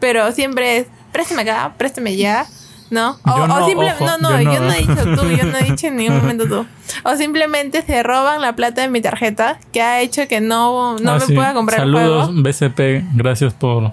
Pero 0.00 0.32
siempre 0.32 0.78
es, 0.78 0.86
préstame 1.12 1.42
acá, 1.42 1.74
préstame 1.78 2.16
ya. 2.16 2.46
¿No? 2.94 3.18
O, 3.26 3.30
o 3.32 3.46
no, 3.48 3.66
simple- 3.66 3.92
ojo, 3.92 4.06
no, 4.06 4.18
no, 4.18 4.40
yo 4.40 4.52
yo 4.52 4.60
no. 4.60 4.66
no. 4.68 4.72
he 4.72 4.78
dicho 4.78 4.94
tú, 5.20 5.30
yo 5.30 5.44
no 5.44 5.58
he 5.58 5.64
dicho 5.64 5.86
en 5.88 5.96
ningún 5.96 6.18
momento 6.18 6.46
tú. 6.46 6.64
O 7.02 7.16
simplemente 7.16 7.82
se 7.82 8.02
roban 8.04 8.40
la 8.40 8.54
plata 8.54 8.82
de 8.82 8.88
mi 8.88 9.00
tarjeta, 9.00 9.58
que 9.72 9.82
ha 9.82 10.00
hecho 10.00 10.28
que 10.28 10.40
no, 10.40 10.96
no 11.00 11.10
Ah, 11.12 11.18
me 11.18 11.26
sí. 11.26 11.34
pueda 11.34 11.52
comprar 11.54 11.80
Saludos, 11.80 12.28
el 12.30 12.34
juego. 12.36 12.42
BCP, 12.42 13.04
gracias 13.16 13.52
por... 13.54 13.92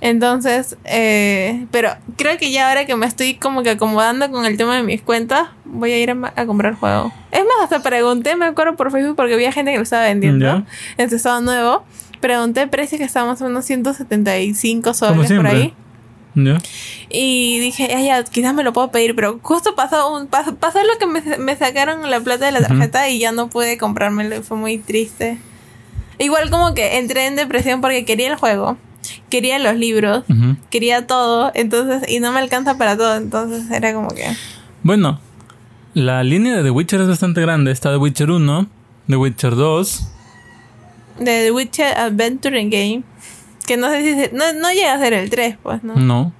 Entonces, 0.00 0.76
eh, 0.84 1.66
pero 1.70 1.90
creo 2.16 2.36
que 2.36 2.50
ya 2.50 2.68
ahora 2.68 2.86
que 2.86 2.96
me 2.96 3.06
estoy 3.06 3.34
como 3.34 3.62
que 3.62 3.70
acomodando 3.70 4.28
con 4.32 4.44
el 4.46 4.56
tema 4.56 4.74
de 4.76 4.82
mis 4.82 5.00
cuentas, 5.00 5.48
voy 5.64 5.92
a 5.92 5.98
ir 5.98 6.10
a, 6.10 6.46
comprar 6.46 6.74
juego. 6.74 7.12
Es 7.30 7.40
más, 7.44 7.62
hasta 7.62 7.82
pregunté, 7.88 8.34
me 8.34 8.46
acuerdo 8.46 8.74
por 8.74 8.90
Facebook 8.90 9.14
porque 9.14 9.34
había 9.34 9.52
gente 9.52 9.70
que 9.70 9.76
lo 9.76 9.84
estaba 9.84 10.02
vendiendo 10.02 10.44
Ya. 10.44 10.64
en 10.98 11.08
su 11.08 11.16
estado 11.16 11.40
nuevo. 11.40 11.84
Pregunté 12.20 12.66
precios 12.66 12.98
que 12.98 13.04
estábamos 13.04 13.40
en 13.40 13.46
unos 13.48 13.64
175 13.64 14.92
soles 14.94 15.32
por 15.32 15.46
ahí. 15.46 15.72
Y 17.10 17.58
dije, 17.58 17.94
ay, 17.94 18.06
ya, 18.06 18.24
quizás 18.24 18.54
me 18.54 18.62
lo 18.62 18.72
puedo 18.72 18.90
pedir, 18.90 19.14
pero 19.14 19.38
justo 19.42 19.74
pasó, 19.74 20.14
un, 20.14 20.26
pasó, 20.26 20.54
pasó 20.56 20.78
lo 20.82 20.98
que 20.98 21.06
me, 21.06 21.38
me 21.38 21.56
sacaron 21.56 22.10
la 22.10 22.20
plata 22.20 22.46
de 22.46 22.52
la 22.52 22.66
tarjeta 22.66 23.08
y 23.08 23.18
ya 23.18 23.32
no 23.32 23.48
pude 23.48 23.76
comprármelo 23.78 24.42
fue 24.42 24.56
muy 24.56 24.78
triste. 24.78 25.38
Igual 26.18 26.50
como 26.50 26.74
que 26.74 26.98
entré 26.98 27.26
en 27.26 27.36
depresión 27.36 27.80
porque 27.80 28.04
quería 28.04 28.28
el 28.28 28.36
juego, 28.36 28.76
quería 29.28 29.58
los 29.58 29.76
libros, 29.76 30.24
quería 30.70 31.06
todo, 31.06 31.50
entonces, 31.54 32.08
y 32.08 32.20
no 32.20 32.32
me 32.32 32.38
alcanza 32.38 32.78
para 32.78 32.96
todo, 32.96 33.16
entonces 33.16 33.70
era 33.70 33.92
como 33.92 34.08
que... 34.08 34.24
Bueno, 34.82 35.20
la 35.94 36.22
línea 36.22 36.56
de 36.56 36.62
The 36.62 36.70
Witcher 36.70 37.00
es 37.02 37.08
bastante 37.08 37.40
grande. 37.42 37.70
Está 37.70 37.90
The 37.90 37.98
Witcher 37.98 38.30
1, 38.30 38.66
The 39.08 39.16
Witcher 39.16 39.54
2, 39.56 40.08
De 41.18 41.44
The 41.44 41.52
Witcher 41.52 41.98
Adventure 41.98 42.62
Game, 42.64 43.02
que 43.66 43.76
no 43.76 43.88
sé 43.90 44.02
si... 44.02 44.14
se- 44.14 44.32
no, 44.32 44.52
no 44.54 44.70
llega 44.72 44.94
a 44.94 44.98
ser 44.98 45.12
el 45.12 45.30
3, 45.30 45.56
pues, 45.62 45.82
¿no? 45.84 45.94
no. 45.96 46.32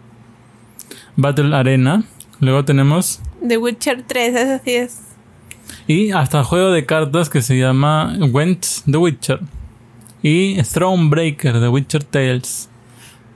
Battle 1.16 1.54
Arena. 1.54 2.04
Luego 2.40 2.64
tenemos... 2.64 3.20
The 3.46 3.56
Witcher 3.58 4.02
3, 4.06 4.34
ese 4.34 4.60
sí 4.64 4.70
es... 4.74 5.00
Y 5.86 6.12
hasta 6.12 6.38
el 6.40 6.44
juego 6.44 6.70
de 6.70 6.84
cartas 6.86 7.28
que 7.28 7.42
se 7.42 7.58
llama 7.58 8.14
Went 8.30 8.64
The 8.90 8.96
Witcher. 8.98 9.40
Y 10.22 10.62
Thronebreaker, 10.62 11.60
The 11.60 11.68
Witcher 11.68 12.04
Tales. 12.04 12.68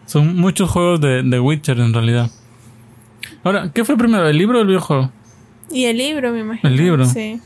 Son 0.07 0.37
muchos 0.37 0.71
juegos 0.71 1.01
de 1.01 1.25
The 1.29 1.41
Witcher 1.41 1.81
en 1.81 1.93
realidad. 1.93 2.31
Ahora, 3.43 3.73
¿qué 3.73 3.85
fue 3.85 3.97
primero, 3.97 4.29
el 4.29 4.37
libro 4.39 4.59
o 4.59 4.63
el 4.63 4.69
videojuego? 4.69 5.11
Y 5.71 5.85
el 5.87 5.97
libro, 5.99 6.31
me 6.33 6.41
imagino. 6.41 6.69
El 6.69 6.77
libro. 6.77 7.05
Sí. 7.07 7.41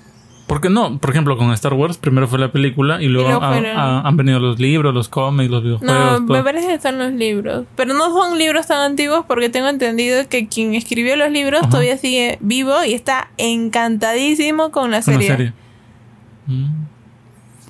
¿Por 0.50 0.61
qué 0.61 0.69
no? 0.69 0.99
Por 0.99 1.11
ejemplo, 1.11 1.37
con 1.37 1.52
Star 1.52 1.75
Wars, 1.75 1.97
primero 1.97 2.26
fue 2.26 2.37
la 2.40 2.50
película 2.50 3.00
y 3.00 3.07
luego, 3.07 3.40
han 3.40 4.16
venido 4.16 4.40
los 4.40 4.59
libros, 4.59 4.92
los 4.92 5.09
cómics, 5.09 5.49
los 5.49 5.62
videojuegos. 5.62 6.23
No, 6.23 6.26
me 6.26 6.42
parece 6.42 6.66
que 6.66 6.80
son 6.80 6.99
los 6.99 7.12
libros. 7.12 7.66
Pero 7.76 7.95
no 7.95 8.11
son 8.12 8.37
libros 8.37 8.66
tan 8.66 8.78
antiguos 8.80 9.25
porque 9.28 9.49
tengo 9.49 9.69
entendido 9.69 10.28
que 10.28 10.49
quien 10.49 10.75
escribió 10.75 11.14
los 11.14 11.30
libros 11.30 11.61
Ajá. 11.61 11.71
todavía 11.71 11.97
sigue 11.99 12.38
vivo 12.40 12.83
y 12.85 12.95
está 12.95 13.30
encantadísimo 13.38 14.73
con 14.73 14.90
la 14.90 15.02
Con 15.02 15.14
la 15.14 15.21
serie. 15.21 15.28
serie. 15.28 15.52
Mm. 16.49 16.66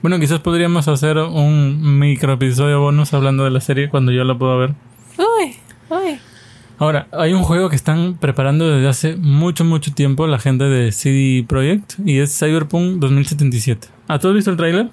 Bueno, 0.00 0.18
quizás 0.18 0.40
podríamos 0.40 0.88
hacer 0.88 1.18
un 1.18 1.98
micro 1.98 2.32
episodio 2.32 2.80
bonus 2.80 3.12
hablando 3.12 3.44
de 3.44 3.50
la 3.50 3.60
serie 3.60 3.90
cuando 3.90 4.10
yo 4.10 4.24
la 4.24 4.38
pueda 4.38 4.56
ver. 4.56 4.74
Uy, 5.18 5.54
uy. 5.90 6.18
Ahora, 6.80 7.06
hay 7.12 7.34
un 7.34 7.42
juego 7.42 7.68
que 7.68 7.76
están 7.76 8.14
preparando 8.18 8.66
desde 8.68 8.88
hace 8.88 9.16
mucho, 9.16 9.64
mucho 9.64 9.92
tiempo 9.92 10.26
la 10.26 10.38
gente 10.38 10.64
de 10.64 10.92
CD 10.92 11.44
Projekt 11.46 11.94
y 12.06 12.18
es 12.20 12.36
Cyberpunk 12.36 12.98
2077. 12.98 13.88
¿Ah, 14.08 14.18
tú 14.18 14.28
has 14.28 14.34
visto 14.34 14.50
el 14.50 14.56
tráiler? 14.56 14.88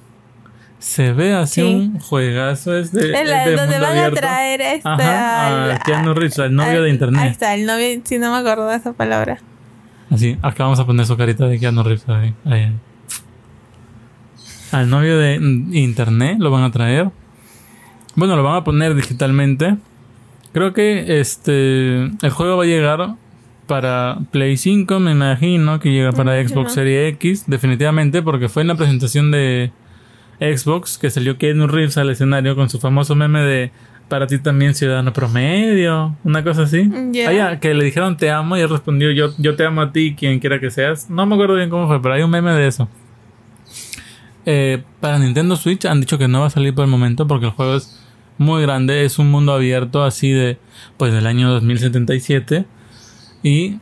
Se 0.80 1.14
ve 1.14 1.34
así 1.34 1.62
Sí. 1.62 1.68
un 1.74 1.98
juegazo. 2.00 2.76
Es 2.78 2.92
de, 2.92 3.14
Es 3.14 3.22
es 3.22 3.30
la- 3.30 3.46
de 3.46 3.56
donde 3.56 3.72
mundo 3.76 3.88
van 3.88 3.98
abierto. 3.98 4.18
a 4.18 4.20
traer 4.22 4.62
este 4.62 4.88
Ajá, 4.90 5.74
a 5.76 5.80
Keanu 5.80 6.14
Reeves, 6.14 6.38
al 6.40 6.54
novio 6.54 6.72
al- 6.72 6.78
de 6.82 6.84
Ahí 6.88 6.92
internet. 6.92 7.32
está, 7.32 7.56
el 7.56 7.66
novio, 7.66 7.88
si 8.04 8.20
no 8.20 8.32
me 8.34 8.38
acuerdo 8.38 8.68
de 8.68 8.76
esa 8.76 8.92
palabra. 8.94 9.40
Así, 10.12 10.38
acá 10.42 10.66
vamos 10.66 10.80
a 10.82 10.86
poner 10.86 11.06
su 11.06 11.16
carita 11.18 11.48
de 11.48 11.58
Keanu 11.58 11.84
Reeves. 11.84 12.08
Ahí, 12.10 12.34
ahí, 12.46 12.64
ahí. 12.64 12.74
Al 14.74 14.90
novio 14.90 15.18
de 15.18 15.36
internet 15.72 16.36
lo 16.40 16.52
van 16.52 16.64
a 16.64 16.72
traer. 16.72 17.10
Bueno, 18.16 18.36
lo 18.36 18.44
van 18.44 18.58
a 18.58 18.64
poner 18.66 18.94
digitalmente. 18.94 19.78
Creo 20.54 20.74
que 20.74 21.20
este 21.20 22.04
el 22.04 22.30
juego 22.30 22.58
va 22.58 22.64
a 22.64 22.68
llegar 22.68 23.16
para 23.68 24.20
Play 24.32 24.58
5, 24.58 25.00
me 25.00 25.12
imagino 25.12 25.80
que 25.80 25.92
llega 25.92 26.14
para. 26.14 26.42
Xbox 26.48 26.74
Series 26.74 27.14
X, 27.16 27.44
definitivamente, 27.48 28.22
porque 28.22 28.50
fue 28.50 28.62
en 28.62 28.70
la 28.70 28.76
presentación 28.76 29.30
de 29.32 29.72
Xbox 30.40 30.98
que 30.98 31.10
salió 31.10 31.38
Keanu 31.38 31.68
Reeves 31.68 31.98
al 31.98 32.10
escenario 32.10 32.56
con 32.56 32.70
su 32.70 32.80
famoso 32.80 33.16
meme 33.16 33.42
de 33.42 33.72
para 34.08 34.26
ti 34.26 34.40
también 34.40 34.74
ciudadano 34.74 35.12
promedio, 35.12 36.16
una 36.24 36.44
cosa 36.44 36.64
así. 36.64 36.90
Ya. 37.12 37.30
Ah, 37.30 37.34
ya, 37.34 37.60
que 37.60 37.74
le 37.74 37.84
dijeron 37.84 38.16
te 38.16 38.32
amo 38.32 38.56
y 38.58 38.62
él 38.62 38.70
respondió 38.70 39.12
yo, 39.12 39.34
yo 39.38 39.56
te 39.56 39.66
amo 39.66 39.82
a 39.82 39.92
ti, 39.92 40.16
quien 40.18 40.40
quiera 40.40 40.60
que 40.60 40.72
seas. 40.72 41.10
No 41.10 41.26
me 41.26 41.36
acuerdo 41.36 41.56
bien 41.56 41.70
cómo 41.70 41.88
fue, 41.88 42.02
pero 42.02 42.14
hay 42.16 42.24
un 42.24 42.32
meme 42.32 42.52
de 42.54 42.68
eso. 42.68 42.88
Eh, 44.46 44.82
para 45.02 45.20
Nintendo 45.20 45.58
Switch 45.58 45.86
han 45.86 46.00
dicho 46.00 46.18
que 46.18 46.30
no 46.30 46.40
va 46.40 46.48
a 46.48 46.50
salir 46.50 46.74
por 46.74 46.86
el 46.86 46.92
momento 46.92 47.28
porque 47.28 47.48
el 47.48 47.52
juego 47.52 47.76
es 47.76 48.07
muy 48.38 48.62
grande, 48.62 49.06
es 49.06 49.20
un 49.20 49.30
mundo 49.32 49.54
abierto 49.54 50.04
así 50.04 50.32
de 50.32 50.58
pues 50.98 51.14
del 51.14 51.28
año 51.28 51.50
2077 51.52 52.66
y 53.44 53.78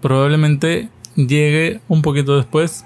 probablemente 0.00 0.88
llegue 1.16 1.80
un 1.88 2.02
poquito 2.02 2.36
después 2.36 2.84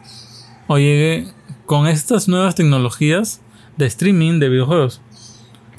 o 0.66 0.78
llegue 0.78 1.26
con 1.66 1.86
estas 1.86 2.28
nuevas 2.28 2.54
tecnologías 2.54 3.40
de 3.76 3.86
streaming 3.86 4.38
de 4.38 4.48
videojuegos. 4.48 5.00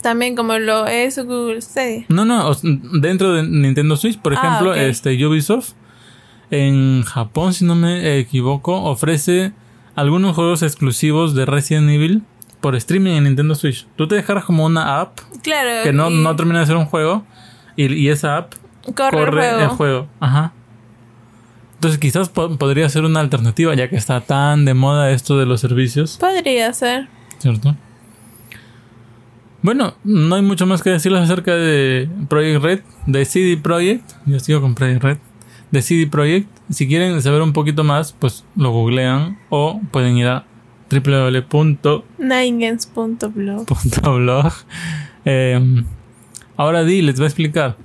También 0.01 0.35
como 0.35 0.57
lo 0.59 0.85
es 0.85 1.17
Google 1.17 1.61
Stadia. 1.61 2.05
No, 2.09 2.25
no, 2.25 2.51
dentro 2.63 3.33
de 3.33 3.43
Nintendo 3.43 3.97
Switch, 3.97 4.19
por 4.19 4.35
Ah, 4.35 4.39
ejemplo, 4.39 4.75
este 4.75 5.25
Ubisoft 5.25 5.71
en 6.51 7.01
Japón, 7.03 7.53
si 7.53 7.65
no 7.65 7.73
me 7.75 8.19
equivoco, 8.19 8.83
ofrece 8.83 9.51
algunos 9.95 10.35
juegos 10.35 10.61
exclusivos 10.61 11.33
de 11.33 11.45
Resident 11.45 11.89
Evil 11.89 12.21
por 12.61 12.75
streaming 12.75 13.11
en 13.13 13.23
Nintendo 13.25 13.55
Switch. 13.55 13.87
Tú 13.95 14.07
te 14.07 14.15
dejaras 14.15 14.43
como 14.45 14.65
una 14.65 14.99
app 15.01 15.19
Claro. 15.43 15.83
que 15.83 15.93
no, 15.93 16.09
no 16.09 16.35
termina 16.35 16.59
de 16.61 16.65
ser 16.65 16.75
un 16.77 16.85
juego 16.85 17.23
y, 17.75 17.93
y 17.93 18.09
esa 18.09 18.37
app 18.37 18.53
corre, 18.95 19.11
corre, 19.17 19.45
el 19.49 19.53
juego. 19.55 19.61
el 19.63 19.69
juego. 19.69 20.07
Ajá. 20.19 20.53
Entonces 21.75 21.99
quizás 21.99 22.29
po- 22.29 22.55
podría 22.57 22.87
ser 22.89 23.03
una 23.03 23.19
alternativa 23.19 23.75
ya 23.75 23.89
que 23.89 23.95
está 23.97 24.21
tan 24.21 24.65
de 24.65 24.73
moda 24.73 25.11
esto 25.11 25.37
de 25.37 25.45
los 25.45 25.61
servicios, 25.61 26.17
Podría 26.19 26.73
ser. 26.73 27.07
¿cierto? 27.39 27.75
Bueno, 29.61 29.95
no 30.03 30.35
hay 30.35 30.41
mucho 30.41 30.65
más 30.67 30.81
que 30.83 30.91
decirles 30.91 31.21
acerca 31.23 31.55
de 31.55 32.07
Project 32.29 32.63
Red, 32.63 32.79
de 33.07 33.25
CD 33.25 33.57
Projekt. 33.57 34.11
Yo 34.25 34.39
sigo 34.39 34.61
con 34.61 34.75
Project 34.75 35.03
Red. 35.03 35.17
De 35.71 35.81
CD 35.81 36.05
Projekt. 36.07 36.47
Si 36.69 36.87
quieren 36.87 37.19
saber 37.21 37.41
un 37.41 37.51
poquito 37.53 37.83
más, 37.83 38.13
pues 38.13 38.45
lo 38.55 38.71
googlean 38.71 39.39
o 39.49 39.81
pueden 39.91 40.17
ir 40.17 40.27
a 40.27 40.45
Www.blog. 42.95 44.53
Eh, 45.25 45.83
ahora 46.57 46.83
Di 46.83 47.01
les 47.01 47.19
va 47.19 47.23
a 47.23 47.27
explicar 47.27 47.77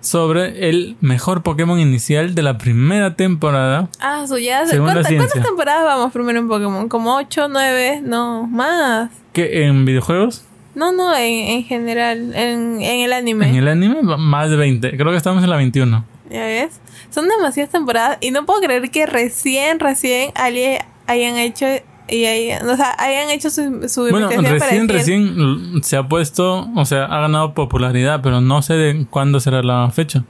sobre 0.00 0.68
el 0.68 0.96
mejor 1.00 1.42
Pokémon 1.44 1.78
inicial 1.78 2.34
de 2.34 2.42
la 2.42 2.58
primera 2.58 3.14
temporada. 3.14 3.88
Ah, 4.00 4.24
su 4.26 4.36
ya. 4.38 4.64
La 4.64 4.78
¿Cuántas, 4.78 5.06
ciencia. 5.06 5.28
¿Cuántas 5.28 5.42
temporadas 5.48 5.84
vamos 5.84 6.12
primero 6.12 6.40
en 6.40 6.48
Pokémon? 6.48 6.88
¿Como 6.88 7.14
8, 7.16 7.46
9? 7.48 8.00
No, 8.04 8.46
más. 8.48 9.10
Que 9.32 9.64
en 9.64 9.84
videojuegos, 9.84 10.44
No, 10.74 10.90
no, 10.90 11.14
en, 11.16 11.22
en 11.50 11.64
general, 11.64 12.34
en, 12.34 12.80
en 12.82 13.00
el 13.02 13.12
anime. 13.12 13.48
en 13.48 13.54
el 13.54 13.68
anime, 13.68 14.02
más 14.02 14.50
de 14.50 14.56
20. 14.56 14.96
Creo 14.96 15.10
que 15.12 15.16
estamos 15.16 15.44
en 15.44 15.50
la 15.50 15.56
21. 15.56 16.04
¿Ya 16.30 16.44
ves? 16.44 16.80
Son 17.10 17.28
demasiadas 17.28 17.70
temporadas 17.70 18.18
y 18.20 18.30
no 18.32 18.44
puedo 18.46 18.60
creer 18.60 18.90
que 18.90 19.06
recién, 19.06 19.78
recién 19.78 20.32
alguien 20.34 20.78
hayan 21.06 21.36
hecho 21.36 21.66
y 22.12 22.26
hayan, 22.26 22.68
o 22.68 22.76
sea, 22.76 22.94
hayan 22.98 23.30
hecho 23.30 23.50
su, 23.50 23.88
su 23.88 24.02
Bueno, 24.10 24.28
para 24.28 24.40
recién, 24.42 24.86
decir- 24.86 24.92
recién 25.36 25.82
se 25.82 25.96
ha 25.96 26.06
puesto, 26.06 26.68
o 26.76 26.84
sea, 26.84 27.04
ha 27.06 27.20
ganado 27.22 27.54
popularidad, 27.54 28.20
pero 28.22 28.40
no 28.40 28.62
sé 28.62 28.74
de 28.74 29.06
cuándo 29.08 29.40
será 29.40 29.62
la 29.62 29.90
fecha. 29.90 30.24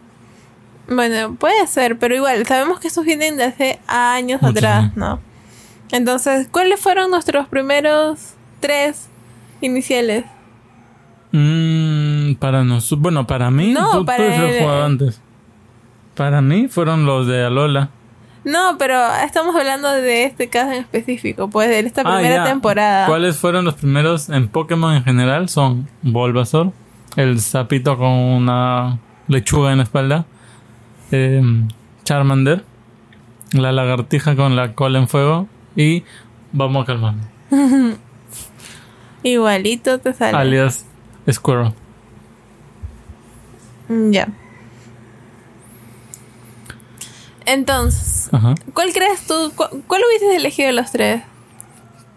Bueno, 0.89 1.35
puede 1.37 1.67
ser, 1.67 1.99
pero 1.99 2.15
igual, 2.15 2.47
sabemos 2.47 2.81
que 2.81 2.89
estos 2.89 3.05
vienen 3.05 3.37
de 3.37 3.45
hace 3.45 3.81
años 3.87 4.43
atrás, 4.43 4.85
años. 4.85 4.97
¿no? 4.97 5.21
Entonces, 5.91 6.49
¿cuáles 6.51 6.81
fueron 6.81 7.11
nuestros 7.11 7.47
primeros 7.49 8.35
tres 8.61 9.09
iniciales? 9.61 10.25
Mm, 11.33 12.35
para 12.35 12.63
nosotros, 12.65 13.01
bueno, 13.01 13.27
para 13.27 13.51
mí, 13.51 13.73
No, 13.73 13.91
tú, 13.91 13.99
tú 13.99 14.05
para 14.07 14.37
haber 14.39 14.63
el- 14.63 14.69
antes. 14.69 15.21
Para 16.15 16.43
mí 16.43 16.69
fueron 16.69 17.07
los 17.07 17.27
de 17.27 17.43
Alola. 17.45 17.89
No, 18.45 18.77
pero 18.79 18.97
estamos 19.25 19.55
hablando 19.55 19.89
de 19.93 20.25
este 20.25 20.49
caso 20.49 20.73
en 20.73 20.81
específico, 20.81 21.49
pues 21.49 21.69
de 21.69 21.79
esta 21.81 22.03
Ah, 22.05 22.17
primera 22.17 22.37
ya. 22.37 22.45
temporada. 22.45 23.07
¿Cuáles 23.07 23.37
fueron 23.37 23.65
los 23.65 23.75
primeros 23.75 24.29
en 24.31 24.49
Pokémon 24.49 24.95
en 24.95 25.05
general? 25.05 25.49
Son 25.49 25.89
Bulbasaur, 26.03 26.73
el 27.17 27.41
sapito 27.41 27.97
con 27.97 28.09
una 28.11 28.99
lechuga 29.29 29.71
en 29.71 29.79
la 29.79 29.85
espalda, 29.85 30.27
em, 31.13 31.69
Charmander, 32.05 32.65
la 33.53 33.71
lagartija 33.71 34.35
con 34.35 34.57
la 34.57 34.75
cola 34.75 34.99
en 34.99 35.07
fuego 35.09 35.47
y 35.77 36.03
vamos 36.53 36.83
a 36.83 36.87
calmarnos, 36.87 37.27
Igualito 39.23 40.01
te 40.01 40.13
sale. 40.15 40.37
alias 40.37 40.85
Squirrel. 41.31 41.73
Ya. 44.11 44.27
Entonces, 47.47 48.29
Ajá. 48.33 48.55
¿cuál 48.75 48.93
crees 48.93 49.27
tú? 49.27 49.53
cu- 49.57 49.83
¿Cuál 49.87 50.03
hubieses 50.09 50.37
elegido 50.37 50.69
de 50.69 50.73
los 50.75 50.91
tres? 50.93 51.23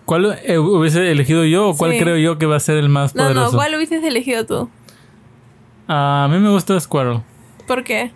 ¿Cuál 0.06 0.38
eh, 0.44 0.58
hubiese 0.60 1.12
elegido 1.12 1.44
yo 1.46 1.70
o 1.70 1.78
cuál 1.78 1.94
Sí. 1.94 2.00
creo 2.00 2.18
yo 2.18 2.38
que 2.38 2.46
va 2.46 2.58
a 2.58 2.60
ser 2.60 2.78
el 2.78 2.90
más 2.90 3.16
No, 3.16 3.24
poderoso? 3.24 3.52
no, 3.52 3.58
¿cuál 3.58 3.76
hubieses 3.76 4.04
elegido 4.04 4.46
tú? 4.46 4.70
A 5.88 6.28
mí 6.32 6.38
me 6.40 6.50
gusta 6.50 6.80
Squirrel. 6.80 7.22
¿Por 7.68 7.84
qué? 7.84 8.12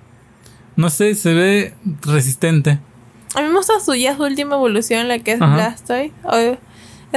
No 0.75 0.89
sé, 0.89 1.16
se 1.16 1.34
ve 1.34 1.74
resistente. 2.04 2.80
A 3.36 3.42
mí 3.42 3.48
me 3.48 3.56
gusta 3.56 3.80
su 3.80 3.94
ya 3.96 4.16
su 4.16 4.24
última 4.24 4.56
evolución, 4.56 5.08
la 5.08 5.20
que 5.20 5.34
es 5.34 5.42
Ajá. 5.42 5.54
Blastoise. 5.56 6.12
O- 6.24 6.36
es- 6.38 6.58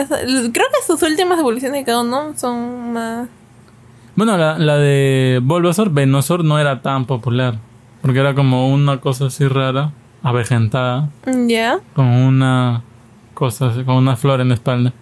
creo 0.08 0.50
que 0.52 0.86
sus 0.86 1.02
últimas 1.02 1.38
evoluciones 1.38 1.78
de 1.78 1.84
cada 1.84 2.00
uno 2.02 2.32
son 2.36 2.92
más... 2.94 3.28
Bueno, 4.16 4.36
la, 4.36 4.58
la 4.58 4.76
de 4.76 5.40
Bulbasaur, 5.42 5.90
Venusaur 5.90 6.44
no 6.44 6.58
era 6.58 6.82
tan 6.82 7.06
popular. 7.06 7.58
Porque 8.02 8.18
era 8.18 8.34
como 8.34 8.72
una 8.72 8.98
cosa 9.00 9.26
así 9.26 9.46
rara, 9.48 9.92
avejentada, 10.22 11.08
Ya. 11.46 11.78
con 11.94 12.06
una 12.06 12.82
cosa 13.34 13.68
así, 13.68 13.84
con 13.84 13.96
una 13.96 14.16
flor 14.16 14.40
en 14.40 14.48
la 14.48 14.54
espalda. 14.54 14.92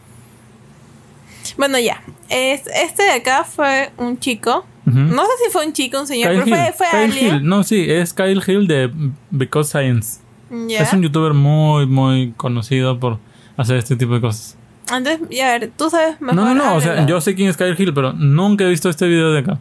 Bueno, 1.57 1.79
ya. 1.79 2.01
Es, 2.29 2.63
este 2.67 3.03
de 3.03 3.11
acá 3.13 3.45
fue 3.45 3.91
un 3.97 4.19
chico. 4.19 4.65
No 4.85 5.23
sé 5.23 5.31
si 5.45 5.53
fue 5.53 5.65
un 5.67 5.73
chico, 5.73 6.01
un 6.01 6.07
señor, 6.07 6.33
Kyle 6.33 6.43
pero 6.45 6.57
fue, 6.57 6.67
Hill. 6.67 6.73
fue 6.75 6.87
Kyle 6.91 7.01
alguien. 7.05 7.35
Hill. 7.37 7.49
No, 7.49 7.63
sí, 7.63 7.87
es 7.89 8.13
Kyle 8.13 8.43
Hill 8.45 8.67
de 8.67 8.91
Because 9.31 9.71
Science. 9.71 10.21
Ya. 10.69 10.81
Es 10.81 10.93
un 10.93 11.03
youtuber 11.03 11.33
muy, 11.33 11.87
muy 11.87 12.33
conocido 12.37 12.99
por 12.99 13.19
hacer 13.57 13.77
este 13.77 13.95
tipo 13.95 14.15
de 14.15 14.21
cosas. 14.21 14.57
Entonces, 14.93 15.21
ya 15.31 15.49
a 15.55 15.59
ver, 15.59 15.71
tú 15.77 15.89
sabes 15.91 16.21
mejor. 16.21 16.35
no, 16.35 16.55
no, 16.55 16.55
no, 16.55 16.75
o 16.75 16.81
sea, 16.81 17.07
yo 17.07 17.21
sé 17.21 17.37
quién 17.37 17.49
es 17.49 17.57
Kyle 17.57 17.77
Hill, 17.79 17.95
pero 17.95 18.13
nunca 18.15 18.65
he 18.65 18.69
visto 18.69 18.89
este 18.91 19.07
video 19.07 19.31
de 19.31 19.39
acá. 19.41 19.59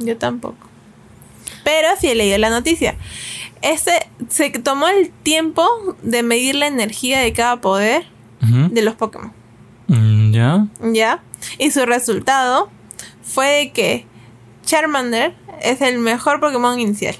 Yo 0.00 0.16
tampoco. 0.16 0.65
Pero 1.66 1.88
sí 1.98 2.06
he 2.06 2.14
leído 2.14 2.38
la 2.38 2.48
noticia. 2.48 2.94
Este 3.60 3.90
se 4.28 4.50
tomó 4.50 4.86
el 4.86 5.10
tiempo 5.10 5.66
de 6.00 6.22
medir 6.22 6.54
la 6.54 6.68
energía 6.68 7.18
de 7.18 7.32
cada 7.32 7.60
poder 7.60 8.06
de 8.40 8.82
los 8.82 8.94
Pokémon. 8.94 9.32
Mm, 9.88 10.30
¿Ya? 10.30 10.68
¿Ya? 10.92 11.24
Y 11.58 11.72
su 11.72 11.84
resultado 11.84 12.70
fue 13.20 13.46
de 13.46 13.72
que 13.72 14.06
Charmander 14.64 15.34
es 15.60 15.80
el 15.80 15.98
mejor 15.98 16.38
Pokémon 16.38 16.78
inicial. 16.78 17.16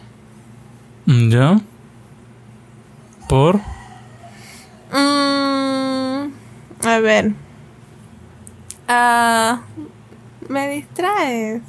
Mm, 1.07 1.29
¿Ya? 1.29 1.61
¿Por? 3.29 3.57
Mm, 4.93 6.31
a 6.85 6.99
ver. 7.01 7.33
Ah, 8.87 9.63
me 10.49 10.69
distraes. 10.71 11.63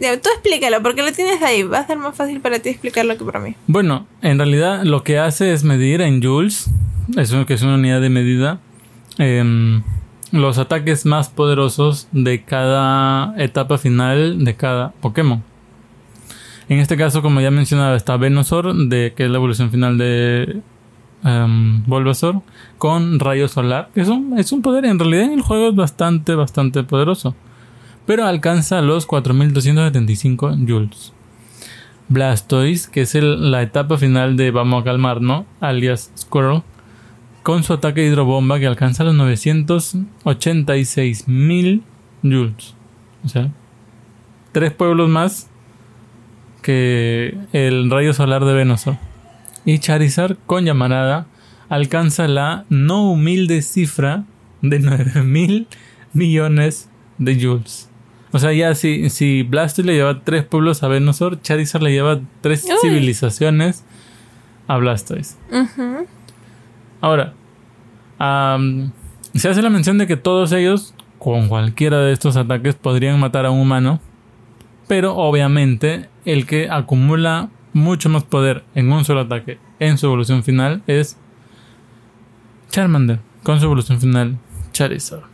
Tú 0.00 0.28
explícalo, 0.34 0.82
porque 0.82 1.02
lo 1.02 1.12
tienes 1.12 1.42
ahí. 1.42 1.62
Va 1.62 1.80
a 1.80 1.86
ser 1.86 1.98
más 1.98 2.16
fácil 2.16 2.40
para 2.40 2.58
ti 2.58 2.70
explicarlo 2.70 3.18
que 3.18 3.24
para 3.24 3.38
mí. 3.38 3.54
Bueno, 3.66 4.06
en 4.22 4.38
realidad 4.38 4.82
lo 4.84 5.04
que 5.04 5.18
hace 5.18 5.52
es 5.52 5.62
medir 5.62 6.00
en 6.00 6.22
joules, 6.22 6.70
eso 7.16 7.44
que 7.44 7.54
es 7.54 7.62
una 7.62 7.74
unidad 7.74 8.00
de 8.00 8.08
medida, 8.08 8.60
em, 9.18 9.82
los 10.32 10.56
ataques 10.58 11.04
más 11.04 11.28
poderosos 11.28 12.08
de 12.12 12.42
cada 12.44 13.34
etapa 13.36 13.76
final 13.76 14.42
de 14.42 14.56
cada 14.56 14.92
Pokémon. 14.92 15.42
En 16.70 16.78
este 16.78 16.96
caso, 16.96 17.20
como 17.20 17.40
ya 17.40 17.50
mencionaba, 17.50 17.96
está 17.96 18.16
Venusaur, 18.16 18.74
de, 18.74 19.12
que 19.14 19.24
es 19.24 19.30
la 19.30 19.36
evolución 19.36 19.70
final 19.70 19.98
de 19.98 20.62
Bulbasaur, 21.22 22.42
con 22.78 23.18
Rayo 23.18 23.48
Solar, 23.48 23.90
es 23.94 24.08
un, 24.08 24.38
es 24.38 24.52
un 24.52 24.62
poder, 24.62 24.84
en 24.86 24.98
realidad 24.98 25.24
en 25.24 25.32
el 25.32 25.42
juego 25.42 25.70
es 25.70 25.74
bastante, 25.74 26.34
bastante 26.34 26.84
poderoso. 26.84 27.34
Pero 28.06 28.26
alcanza 28.26 28.80
los 28.82 29.06
4275 29.06 30.56
joules. 30.66 31.12
Blastoise, 32.08 32.88
que 32.88 33.02
es 33.02 33.14
el- 33.14 33.52
la 33.52 33.62
etapa 33.62 33.96
final 33.98 34.36
de 34.36 34.50
Vamos 34.50 34.82
a 34.82 34.84
calmar, 34.84 35.20
¿no? 35.20 35.46
Alias 35.60 36.10
Squirrel, 36.18 36.62
con 37.44 37.62
su 37.62 37.72
ataque 37.74 38.04
hidrobomba 38.04 38.58
que 38.58 38.66
alcanza 38.66 39.04
los 39.04 39.14
986.000 39.14 41.82
joules. 42.22 42.74
O 43.24 43.28
sea, 43.28 43.50
tres 44.52 44.72
pueblos 44.72 45.08
más 45.08 45.48
que 46.62 47.36
el 47.52 47.90
rayo 47.90 48.12
solar 48.12 48.44
de 48.44 48.52
Venusaur. 48.54 48.96
Y 49.64 49.78
Charizard 49.78 50.36
con 50.46 50.64
llamarada 50.64 51.26
alcanza 51.68 52.26
la 52.28 52.64
no 52.68 53.10
humilde 53.10 53.62
cifra 53.62 54.24
de 54.62 54.80
9.000 54.80 55.66
millones 56.12 56.88
de 57.18 57.40
joules. 57.40 57.89
O 58.32 58.38
sea, 58.38 58.52
ya 58.52 58.74
si, 58.74 59.10
si 59.10 59.42
Blastoise 59.42 59.86
le 59.86 59.94
lleva 59.94 60.20
tres 60.22 60.44
pueblos 60.44 60.82
a 60.82 60.88
Venusaur, 60.88 61.40
Charizard 61.42 61.82
le 61.82 61.92
lleva 61.92 62.20
tres 62.40 62.64
Uy. 62.64 62.76
civilizaciones 62.80 63.84
a 64.68 64.76
Blastoise. 64.76 65.36
Ahora, 67.00 67.34
se 69.34 69.48
hace 69.48 69.62
la 69.62 69.70
mención 69.70 69.98
de 69.98 70.06
que 70.06 70.16
todos 70.16 70.52
ellos, 70.52 70.94
con 71.18 71.48
cualquiera 71.48 71.98
de 72.00 72.12
estos 72.12 72.36
ataques, 72.36 72.76
podrían 72.76 73.18
matar 73.18 73.46
a 73.46 73.50
un 73.50 73.60
humano. 73.60 74.00
Pero 74.86 75.16
obviamente, 75.16 76.08
el 76.24 76.46
que 76.46 76.68
acumula 76.70 77.48
mucho 77.72 78.08
más 78.08 78.24
poder 78.24 78.64
en 78.74 78.92
un 78.92 79.04
solo 79.04 79.20
ataque 79.20 79.58
en 79.78 79.98
su 79.98 80.06
evolución 80.06 80.42
final 80.42 80.82
es 80.86 81.16
Charmander, 82.70 83.20
con 83.42 83.58
su 83.58 83.66
evolución 83.66 84.00
final 84.00 84.38
Charizard. 84.72 85.29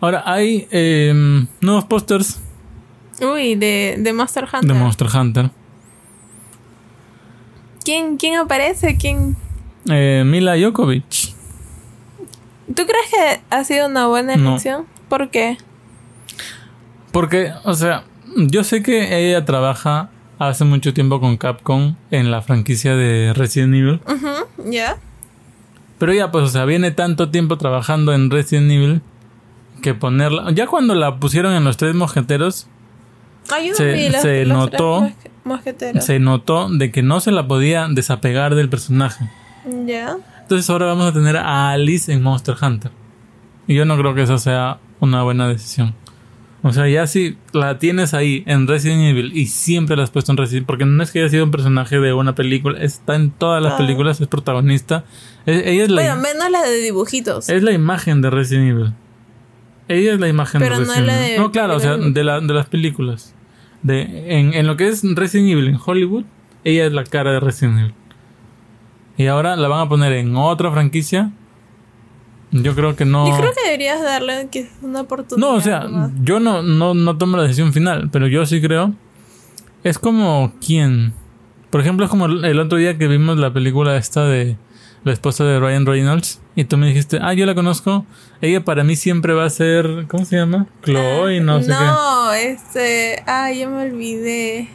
Ahora, 0.00 0.22
hay 0.26 0.66
em, 0.70 1.46
nuevos 1.60 1.84
pósters 1.86 2.40
Uy, 3.20 3.56
de, 3.56 3.96
de 3.98 4.12
Monster 4.12 4.44
Hunter. 4.44 4.62
de 4.72 4.74
Monster 4.74 5.08
Hunter. 5.12 5.50
¿Quién, 7.84 8.16
¿Quién 8.16 8.36
aparece? 8.36 8.96
¿Quién? 8.96 9.36
Eh, 9.90 10.22
Mila 10.26 10.54
Jokovic. 10.60 11.04
¿Tú 12.68 12.74
crees 12.84 13.10
que 13.10 13.40
ha 13.50 13.64
sido 13.64 13.86
una 13.88 14.06
buena 14.06 14.36
No. 14.36 14.50
elección? 14.50 14.86
¿Por 15.08 15.30
qué? 15.30 15.56
Porque, 17.12 17.52
o 17.64 17.74
sea, 17.74 18.04
yo 18.36 18.62
sé 18.62 18.82
que 18.82 19.18
ella 19.30 19.44
trabaja 19.44 20.10
hace 20.38 20.64
mucho 20.64 20.92
tiempo 20.92 21.18
con 21.20 21.36
Capcom 21.38 21.96
en 22.10 22.30
la 22.30 22.42
franquicia 22.42 22.94
de 22.94 23.32
Resident 23.32 23.74
Evil. 23.74 24.00
Ujú, 24.06 24.70
¿Ya? 24.70 24.98
Pero 25.98 26.12
ya, 26.12 26.30
pues, 26.30 26.44
o 26.44 26.48
sea, 26.48 26.64
viene 26.66 26.90
tanto 26.90 27.30
tiempo 27.30 27.56
trabajando 27.56 28.12
en 28.12 28.30
Resident 28.30 28.70
Evil 28.70 29.00
que 29.82 29.94
ponerla. 29.94 30.50
Ya 30.52 30.66
cuando 30.66 30.94
la 30.94 31.16
pusieron 31.18 31.54
en 31.54 31.64
los 31.64 31.76
tres 31.76 31.94
mosqueteros, 31.94 32.66
no 33.50 33.74
Se- 33.74 33.92
vi 33.92 34.08
los- 34.10 34.22
se 34.22 34.44
los 34.44 34.58
notó- 34.58 35.10
mosqueteros. 35.44 36.04
se 36.04 36.18
notó 36.18 36.68
de 36.70 36.90
que 36.90 37.02
no 37.02 37.20
se 37.20 37.30
la 37.32 37.46
podía 37.48 37.88
desapegar 37.88 38.54
del 38.54 38.68
personaje. 38.68 39.28
¿Ya? 39.86 40.16
Entonces 40.42 40.68
ahora 40.70 40.86
vamos 40.86 41.06
a 41.06 41.12
tener 41.12 41.36
a 41.36 41.70
Alice 41.70 42.12
en 42.12 42.22
Monster 42.22 42.54
Hunter. 42.60 42.90
Y 43.66 43.74
yo 43.74 43.84
no 43.84 43.96
creo 43.98 44.14
que 44.14 44.22
esa 44.22 44.38
sea 44.38 44.78
una 45.00 45.22
buena 45.22 45.46
decisión. 45.48 45.94
O 46.62 46.72
sea, 46.72 46.88
ya 46.88 47.06
si 47.06 47.38
la 47.52 47.78
tienes 47.78 48.14
ahí 48.14 48.42
en 48.46 48.66
Resident 48.66 49.02
Evil 49.02 49.30
y 49.36 49.46
siempre 49.46 49.94
la 49.96 50.02
has 50.02 50.10
puesto 50.10 50.32
en 50.32 50.38
Resident 50.38 50.66
porque 50.66 50.84
no 50.86 51.00
es 51.02 51.12
que 51.12 51.20
haya 51.20 51.28
sido 51.28 51.44
un 51.44 51.50
personaje 51.52 52.00
de 52.00 52.12
una 52.12 52.34
película, 52.34 52.80
está 52.80 53.14
en 53.14 53.30
todas 53.30 53.62
las 53.62 53.74
Ah. 53.74 53.76
películas, 53.76 54.20
es 54.20 54.26
protagonista. 54.26 55.04
Es- 55.46 55.64
ella 55.66 55.84
es 55.84 55.88
la, 55.90 56.02
Bueno, 56.02 56.16
menos 56.16 56.50
la 56.50 56.62
de 56.62 56.78
dibujitos. 56.80 57.48
es 57.48 57.62
la 57.62 57.70
imagen 57.72 58.22
de 58.22 58.30
Resident 58.30 58.70
Evil. 58.70 58.92
Ella 59.88 60.14
es 60.14 60.20
la 60.20 60.28
imagen 60.28 60.60
Pero 60.60 60.78
de 60.78 60.82
no 60.86 60.86
Resident 60.88 61.06
la 61.06 61.18
Evil. 61.20 61.30
de- 61.32 61.38
no, 61.38 61.50
claro, 61.50 61.76
o 61.76 61.80
sea, 61.80 61.96
de, 61.96 62.24
la- 62.24 62.40
de 62.40 62.54
las 62.54 62.66
películas. 62.66 63.34
De, 63.82 64.38
en, 64.38 64.54
en 64.54 64.66
lo 64.66 64.76
que 64.76 64.88
es 64.88 65.02
Resident 65.14 65.50
Evil 65.50 65.68
en 65.68 65.78
Hollywood, 65.84 66.24
ella 66.64 66.86
es 66.86 66.92
la 66.92 67.04
cara 67.04 67.32
de 67.32 67.40
Resident 67.40 67.78
Evil. 67.78 67.94
Y 69.16 69.26
ahora 69.26 69.56
la 69.56 69.68
van 69.68 69.80
a 69.80 69.88
poner 69.88 70.12
en 70.12 70.36
otra 70.36 70.70
franquicia. 70.70 71.30
Yo 72.50 72.74
creo 72.74 72.96
que 72.96 73.04
no. 73.04 73.28
Yo 73.28 73.36
creo 73.36 73.52
que 73.52 73.62
deberías 73.64 74.02
darle 74.02 74.48
una 74.82 75.02
oportunidad. 75.02 75.46
No, 75.48 75.54
o 75.56 75.60
sea, 75.60 75.80
nomás. 75.80 76.12
yo 76.22 76.40
no, 76.40 76.62
no, 76.62 76.94
no 76.94 77.18
tomo 77.18 77.36
la 77.36 77.42
decisión 77.42 77.72
final, 77.72 78.08
pero 78.10 78.26
yo 78.26 78.46
sí 78.46 78.60
creo. 78.60 78.94
Es 79.84 79.98
como 79.98 80.52
quién. 80.64 81.12
Por 81.70 81.80
ejemplo, 81.82 82.04
es 82.06 82.10
como 82.10 82.26
el 82.26 82.44
el 82.44 82.58
otro 82.58 82.78
día 82.78 82.96
que 82.96 83.06
vimos 83.06 83.36
la 83.38 83.52
película 83.52 83.96
esta 83.96 84.24
de 84.24 84.56
la 85.04 85.12
esposa 85.12 85.44
de 85.44 85.58
Ryan 85.60 85.86
Reynolds, 85.86 86.40
y 86.56 86.64
tú 86.64 86.76
me 86.76 86.86
dijiste, 86.88 87.18
ah, 87.22 87.32
yo 87.34 87.46
la 87.46 87.54
conozco, 87.54 88.04
ella 88.40 88.64
para 88.64 88.84
mí 88.84 88.96
siempre 88.96 89.32
va 89.32 89.44
a 89.44 89.50
ser, 89.50 90.06
¿cómo 90.08 90.24
se 90.24 90.36
llama? 90.36 90.66
Chloe, 90.84 91.40
no 91.40 91.60
sé 91.62 91.68
qué. 91.68 91.72
No, 91.74 92.32
este. 92.32 93.22
Ah, 93.26 93.50
ya 93.52 93.68
me 93.68 93.82
olvidé. 93.82 94.68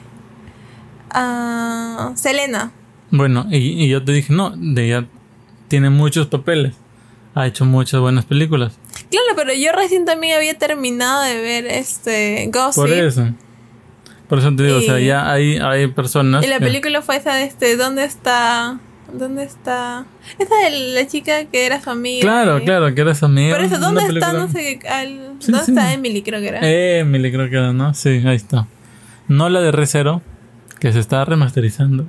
Ah, 1.11 2.11
Selena. 2.15 2.71
Bueno, 3.11 3.45
y, 3.51 3.57
y 3.83 3.87
yo 3.89 4.03
te 4.03 4.11
dije, 4.11 4.33
no, 4.33 4.51
de 4.55 4.85
ella 4.87 5.05
tiene 5.67 5.89
muchos 5.89 6.27
papeles, 6.27 6.73
ha 7.35 7.45
hecho 7.45 7.65
muchas 7.65 7.99
buenas 8.01 8.25
películas. 8.25 8.77
Claro, 9.11 9.27
pero 9.35 9.53
yo 9.53 9.71
recién 9.73 10.05
también 10.05 10.35
había 10.37 10.57
terminado 10.57 11.21
de 11.23 11.35
ver 11.39 11.65
este 11.67 12.49
Gossip. 12.51 12.81
Por 12.81 12.91
eso. 12.91 13.29
Por 14.27 14.39
eso 14.39 14.55
te 14.55 14.63
digo, 14.63 14.77
o 14.77 14.81
sea, 14.81 14.99
ya 14.99 15.31
hay, 15.31 15.57
hay 15.57 15.87
personas. 15.87 16.43
Y 16.43 16.47
la 16.47 16.57
que- 16.57 16.65
película 16.65 17.01
fue 17.03 17.17
esa 17.17 17.35
de 17.35 17.43
este, 17.43 17.75
¿dónde 17.77 18.03
está? 18.05 18.79
¿Dónde 19.13 19.43
está? 19.43 20.05
Esa 20.39 20.55
de 20.55 20.93
la 20.95 21.05
chica 21.07 21.45
que 21.45 21.65
era 21.65 21.79
su 21.81 21.89
amiga. 21.91 22.21
Claro, 22.21 22.61
claro, 22.63 22.93
que 22.95 23.01
eres 23.01 23.21
amiga. 23.21 23.55
Por 23.55 23.63
eso, 23.65 23.77
¿dónde 23.79 24.01
está? 24.01 24.09
película- 24.31 24.33
No 24.33 24.47
sé, 24.49 24.79
al- 24.89 25.35
Sí, 25.39 25.51
¿dónde 25.51 25.65
sí. 25.65 25.71
está 25.71 25.93
Emily? 25.93 26.21
Creo 26.23 26.41
que 26.41 26.47
era. 26.47 26.59
Emily 26.63 27.31
creo 27.31 27.49
que 27.49 27.55
era, 27.57 27.73
¿no? 27.73 27.93
Sí, 27.93 28.09
ahí 28.25 28.35
está. 28.35 28.67
No 29.27 29.49
la 29.49 29.61
de 29.61 29.71
Recero, 29.71 30.21
que 30.79 30.91
se 30.91 30.99
está 30.99 31.23
remasterizando. 31.25 32.07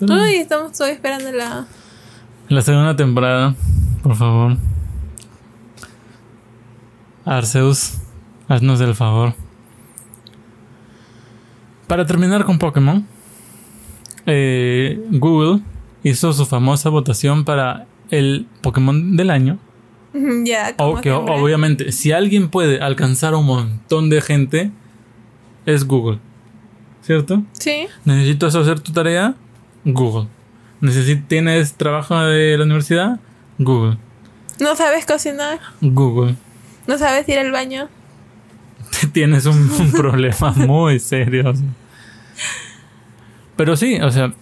Uy, 0.00 0.36
estamos 0.36 0.72
todavía 0.72 0.94
esperando 0.94 1.32
la... 1.32 1.66
La 2.48 2.62
segunda 2.62 2.96
temporada, 2.96 3.54
por 4.02 4.16
favor. 4.16 4.56
Arceus, 7.24 7.98
haznos 8.48 8.80
el 8.80 8.94
favor. 8.94 9.34
Para 11.86 12.06
terminar 12.06 12.44
con 12.44 12.58
Pokémon, 12.58 13.06
eh, 14.26 15.00
Google 15.10 15.60
hizo 16.02 16.32
su 16.32 16.46
famosa 16.46 16.88
votación 16.88 17.44
para 17.44 17.86
el 18.10 18.46
Pokémon 18.62 19.16
del 19.16 19.30
año. 19.30 19.58
ya, 20.44 20.76
como 20.76 21.00
que 21.00 21.12
obviamente, 21.12 21.92
si 21.92 22.12
alguien 22.12 22.48
puede 22.48 22.80
alcanzar 22.80 23.34
a 23.34 23.38
un 23.38 23.46
montón 23.46 24.10
de 24.10 24.20
gente, 24.20 24.70
es 25.66 25.84
Google. 25.84 26.18
¿Cierto? 27.02 27.42
Sí. 27.52 27.86
¿Necesitas 28.04 28.54
hacer 28.54 28.80
tu 28.80 28.92
tarea? 28.92 29.34
Google. 29.84 30.28
¿Tienes 31.28 31.74
trabajo 31.74 32.18
de 32.20 32.56
la 32.56 32.64
universidad? 32.64 33.20
Google. 33.58 33.96
¿No 34.58 34.76
sabes 34.76 35.06
cocinar? 35.06 35.58
Google. 35.80 36.36
¿No 36.86 36.98
sabes 36.98 37.28
ir 37.28 37.38
al 37.38 37.52
baño? 37.52 37.88
Tienes 39.12 39.46
un, 39.46 39.70
un 39.70 39.92
problema 39.92 40.52
muy 40.52 40.98
serio. 40.98 41.52
Pero 43.56 43.76
sí, 43.76 44.00
o 44.00 44.10
sea, 44.10 44.32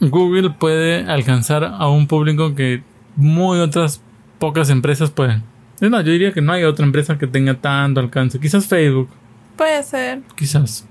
Google 0.00 0.50
puede 0.50 1.04
alcanzar 1.10 1.64
a 1.64 1.88
un 1.88 2.06
público 2.06 2.54
que 2.54 2.82
muy 3.16 3.58
otras 3.58 4.02
pocas 4.38 4.70
empresas 4.70 5.10
pueden. 5.10 5.42
Es 5.80 5.90
más, 5.90 6.04
yo 6.04 6.12
diría 6.12 6.32
que 6.32 6.40
no 6.40 6.52
hay 6.52 6.64
otra 6.64 6.84
empresa 6.84 7.18
que 7.18 7.26
tenga 7.26 7.54
tanto 7.54 8.00
alcance. 8.00 8.38
Quizás 8.40 8.66
Facebook, 8.66 9.08
Puede 9.56 9.82
ser. 9.82 10.22
quizás. 10.36 10.86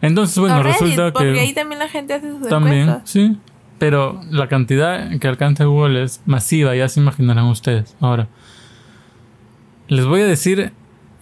Entonces, 0.00 0.36
bueno, 0.38 0.62
Reddit, 0.62 0.80
resulta 0.80 1.12
porque 1.12 1.32
que... 1.34 1.40
ahí 1.40 1.54
también 1.54 1.78
la 1.78 1.88
gente 1.88 2.14
hace 2.14 2.30
sus 2.30 2.48
También, 2.48 2.82
encuestas. 2.88 3.10
sí. 3.10 3.36
Pero 3.78 4.20
la 4.30 4.46
cantidad 4.46 5.18
que 5.18 5.26
alcanza 5.26 5.64
Google 5.64 6.02
es 6.04 6.22
masiva, 6.24 6.74
ya 6.76 6.88
se 6.88 7.00
imaginarán 7.00 7.46
ustedes. 7.46 7.96
Ahora, 8.00 8.28
les 9.88 10.06
voy 10.06 10.20
a 10.20 10.26
decir 10.26 10.72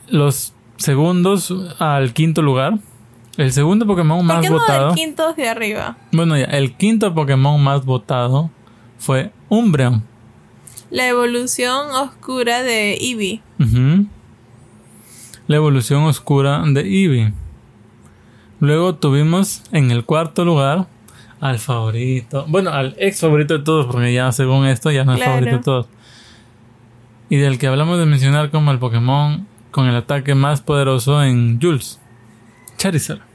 los 0.08 0.52
segundos 0.76 1.54
al 1.78 2.12
quinto 2.12 2.42
lugar. 2.42 2.78
El 3.40 3.52
segundo 3.52 3.86
Pokémon 3.86 4.18
¿Por 4.18 4.26
más 4.26 4.40
qué 4.42 4.50
no 4.50 4.58
votado. 4.58 4.86
del 4.88 4.96
quinto 4.96 5.28
hacia 5.28 5.50
arriba? 5.52 5.96
Bueno, 6.12 6.36
ya, 6.36 6.44
el 6.44 6.76
quinto 6.76 7.14
Pokémon 7.14 7.62
más 7.62 7.86
votado 7.86 8.50
fue 8.98 9.32
Umbreon. 9.48 10.04
La 10.90 11.08
evolución 11.08 11.86
oscura 11.92 12.62
de 12.62 12.94
Eevee. 13.00 13.40
La 15.46 15.56
evolución 15.56 16.02
oscura 16.04 16.62
de 16.66 16.80
Eevee. 16.82 17.32
Luego 18.60 18.96
tuvimos 18.96 19.62
en 19.72 19.90
el 19.90 20.04
cuarto 20.04 20.44
lugar 20.44 20.86
al 21.40 21.58
favorito. 21.58 22.44
Bueno, 22.46 22.70
al 22.70 22.94
ex 22.98 23.20
favorito 23.20 23.56
de 23.56 23.64
todos, 23.64 23.86
porque 23.86 24.12
ya 24.12 24.30
según 24.32 24.66
esto 24.66 24.90
ya 24.90 25.04
no 25.04 25.12
es 25.12 25.16
Claro. 25.18 25.32
favorito 25.32 25.56
de 25.56 25.62
todos. 25.62 25.86
Y 27.30 27.36
del 27.36 27.58
que 27.58 27.68
hablamos 27.68 27.98
de 27.98 28.04
mencionar 28.04 28.50
como 28.50 28.70
el 28.70 28.78
Pokémon 28.78 29.46
con 29.70 29.86
el 29.86 29.96
ataque 29.96 30.34
más 30.34 30.60
poderoso 30.60 31.22
en 31.24 31.58
Jules. 31.58 31.98
Charizard. 32.76 33.29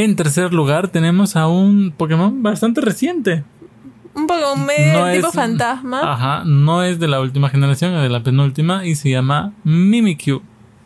En 0.00 0.14
tercer 0.14 0.52
lugar 0.54 0.88
tenemos 0.88 1.34
a 1.34 1.48
un 1.48 1.90
Pokémon 1.96 2.40
bastante 2.42 2.80
reciente. 2.80 3.42
Un 4.14 4.26
Pokémon 4.28 4.64
medio 4.64 5.06
No 5.06 5.12
tipo 5.12 5.26
es- 5.28 5.34
fantasma. 5.34 6.12
Ajá, 6.12 6.42
no 6.44 6.84
es 6.84 7.00
de 7.00 7.08
la 7.08 7.20
última 7.20 7.48
generación, 7.50 7.94
es 7.94 8.02
de 8.02 8.08
la 8.08 8.22
penúltima 8.22 8.86
y 8.86 8.94
se 8.94 9.10
llama 9.10 9.52
Mimikyu. 9.64 10.40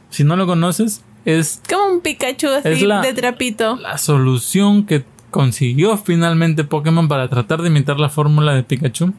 Si 0.09 0.25
no 0.25 0.35
lo 0.37 0.47
conoces, 0.47 1.05
es 1.27 1.61
Como 1.69 1.95
un 1.97 2.01
Pikachu 2.01 2.49
así 2.49 2.69
Es 2.69 2.83
la- 2.83 3.03
de 3.03 3.13
trapito. 3.13 3.77
la 3.77 3.99
solución 3.99 4.87
que 4.87 5.05
consiguió 5.31 5.97
finalmente 5.99 6.65
Pokémon 6.65 7.07
para 7.09 7.29
tratar 7.29 7.61
de 7.63 7.69
imitar 7.69 7.99
la 8.01 8.09
fórmula 8.09 8.55
de 8.55 8.63
Pikachu. 8.63 9.13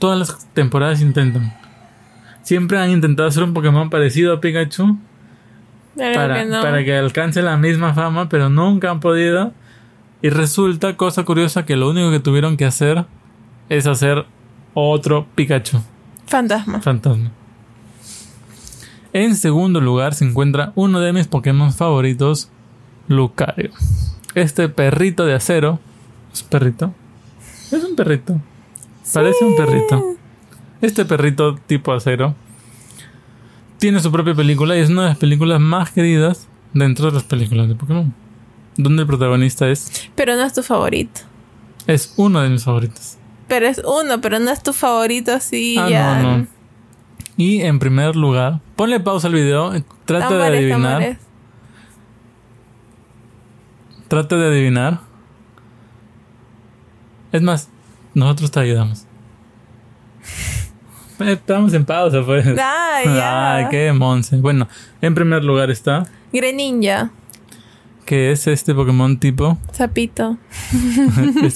Todas 0.00 0.18
las 0.18 0.52
temporadas 0.52 1.00
intentan. 1.00 1.52
Siempre 2.42 2.78
han 2.78 2.90
intentado 2.90 3.28
hacer 3.28 3.44
un 3.44 3.54
Pokémon 3.54 3.88
parecido 3.88 4.32
a 4.34 4.40
Pikachu 4.40 4.98
para, 5.96 6.34
que 6.34 6.44
no. 6.46 6.62
para 6.62 6.84
que 6.84 6.96
alcance 6.96 7.42
la 7.42 7.56
misma 7.56 7.94
fama, 7.94 8.28
pero 8.28 8.48
nunca 8.48 8.90
han 8.90 9.00
podido. 9.00 9.52
Y 10.22 10.30
resulta, 10.30 10.96
cosa 10.96 11.24
curiosa, 11.24 11.64
que 11.64 11.76
lo 11.76 11.90
único 11.90 12.10
que 12.10 12.20
tuvieron 12.20 12.56
que 12.56 12.64
hacer 12.64 13.04
es 13.68 13.86
hacer 13.86 14.24
otro 14.74 15.26
Pikachu. 15.34 15.82
Fantasma. 16.26 16.80
Fantasma. 16.80 17.32
En 19.12 19.36
segundo 19.36 19.80
lugar 19.80 20.14
se 20.14 20.24
encuentra 20.24 20.72
uno 20.74 21.00
de 21.00 21.12
mis 21.12 21.26
Pokémon 21.26 21.72
favoritos, 21.72 22.50
Lucario. 23.08 23.70
Este 24.34 24.68
perrito 24.68 25.26
de 25.26 25.34
acero. 25.34 25.80
¿Es 26.32 26.42
perrito? 26.42 26.94
Es 27.70 27.84
un 27.84 27.94
perrito. 27.94 28.40
Parece 29.12 29.44
un 29.44 29.56
perrito. 29.56 30.16
Este 30.80 31.04
perrito 31.04 31.56
tipo 31.66 31.92
acero 31.92 32.34
tiene 33.82 33.98
su 34.00 34.12
propia 34.12 34.32
película 34.32 34.76
y 34.76 34.80
es 34.80 34.90
una 34.90 35.02
de 35.02 35.08
las 35.08 35.18
películas 35.18 35.58
más 35.60 35.90
queridas 35.90 36.46
dentro 36.72 37.06
de 37.06 37.12
las 37.12 37.24
películas 37.24 37.66
de 37.68 37.74
Pokémon. 37.74 38.14
Donde 38.76 39.02
el 39.02 39.08
protagonista 39.08 39.68
es, 39.68 40.08
Pero 40.14 40.36
no 40.36 40.42
es 40.44 40.52
tu 40.52 40.62
favorito. 40.62 41.20
es 41.88 42.14
uno 42.16 42.40
de 42.42 42.48
mis 42.48 42.62
favoritos. 42.64 43.18
Pero 43.48 43.66
es 43.66 43.82
uno, 43.84 44.20
pero 44.20 44.38
no 44.38 44.52
es 44.52 44.62
tu 44.62 44.72
favorito 44.72 45.32
así 45.32 45.76
Ah, 45.78 45.88
ya. 45.90 46.22
no, 46.22 46.38
no. 46.38 46.46
Y 47.36 47.62
en 47.62 47.80
primer 47.80 48.14
lugar, 48.14 48.60
ponle 48.76 49.00
pausa 49.00 49.26
al 49.26 49.34
video, 49.34 49.74
eh, 49.74 49.84
trata 50.04 50.32
de 50.38 50.44
adivinar. 50.44 51.18
Trata 54.06 54.36
de 54.36 54.46
adivinar. 54.46 55.00
Es 57.32 57.42
más, 57.42 57.68
nosotros 58.14 58.50
te 58.52 58.60
ayudamos. 58.60 59.06
Eh, 61.28 61.32
Estamos 61.32 61.72
en 61.74 61.84
pausa, 61.84 62.22
pues. 62.24 62.46
Ah, 62.58 63.00
ya. 63.04 63.54
Ay, 63.56 63.66
qué 63.70 63.92
monse. 63.92 64.36
Bueno, 64.36 64.68
en 65.00 65.14
primer 65.14 65.44
lugar 65.44 65.70
está, 65.70 66.04
Greninja. 66.32 67.10
que 68.06 68.32
es 68.32 68.46
este 68.46 68.74
Pokémon 68.74 69.18
tipo. 69.18 69.58
Sapito. 69.72 70.36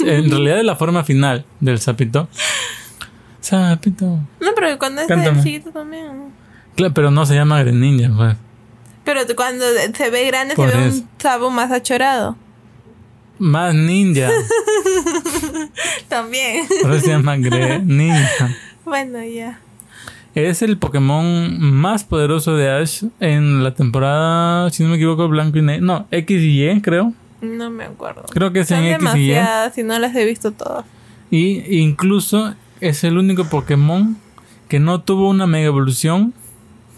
en 0.01 0.31
realidad 0.31 0.59
es 0.59 0.65
la 0.65 0.77
forma 0.77 1.05
final 1.05 1.45
del 1.61 1.79
sapito. 1.81 2.29
Sapito. 3.41 4.07
No, 4.07 4.51
pero 4.57 4.79
cuando 4.79 5.03
es 5.03 5.09
Cántame. 5.09 5.43
chiquito 5.43 5.71
también. 5.71 6.31
Claro, 6.75 6.93
pero 6.95 7.11
no 7.11 7.25
se 7.27 7.35
llama 7.35 7.63
Greninja, 7.63 8.11
pues. 8.17 8.37
Pero 9.05 9.21
cuando 9.37 9.65
se 9.95 10.11
ve 10.11 10.27
grande 10.27 10.55
Por 10.57 10.71
se 10.71 10.77
ve 10.77 10.87
eso. 10.89 10.97
un 10.99 11.09
sapo 11.19 11.51
más 11.51 11.71
achorado. 11.71 12.37
Más 13.39 13.75
ninja. 13.75 14.29
También. 16.09 16.67
Por 16.83 16.93
eso 16.93 17.05
se 17.05 17.11
llama 17.13 17.37
Greninja. 17.37 18.55
Bueno, 18.87 19.23
ya. 19.23 19.61
Es 20.35 20.63
el 20.63 20.79
Pokémon 20.79 21.59
más 21.61 22.05
poderoso 22.05 22.57
de 22.57 22.71
Ash 22.71 23.05
en 23.21 23.63
la 23.65 23.75
temporada, 23.75 24.71
si 24.71 24.83
no 24.83 24.91
me 24.91 24.97
equivoco, 24.97 25.29
blanco 25.29 25.59
y 25.59 25.63
negro. 25.63 25.85
No, 25.85 26.07
X 26.11 26.43
y 26.43 26.69
Y, 26.71 26.81
creo. 26.81 27.13
No 27.41 27.71
me 27.71 27.85
acuerdo. 27.85 28.23
Creo 28.31 28.53
que 28.53 28.61
es 28.61 28.69
Son 28.69 28.79
en 28.85 28.95
X 28.95 29.15
y 29.17 29.33
Y. 29.33 29.81
y 29.81 29.83
no 29.83 29.99
las 29.99 30.15
he 30.15 30.25
visto 30.25 30.53
todas. 30.53 30.85
Y 31.31 31.79
incluso 31.81 32.55
es 32.81 33.03
el 33.05 33.17
único 33.19 33.45
Pokémon 33.47 34.17
que 34.69 34.79
no 34.81 35.01
tuvo 35.01 35.29
una 35.31 35.47
mega 35.47 35.67
evolución, 35.67 36.35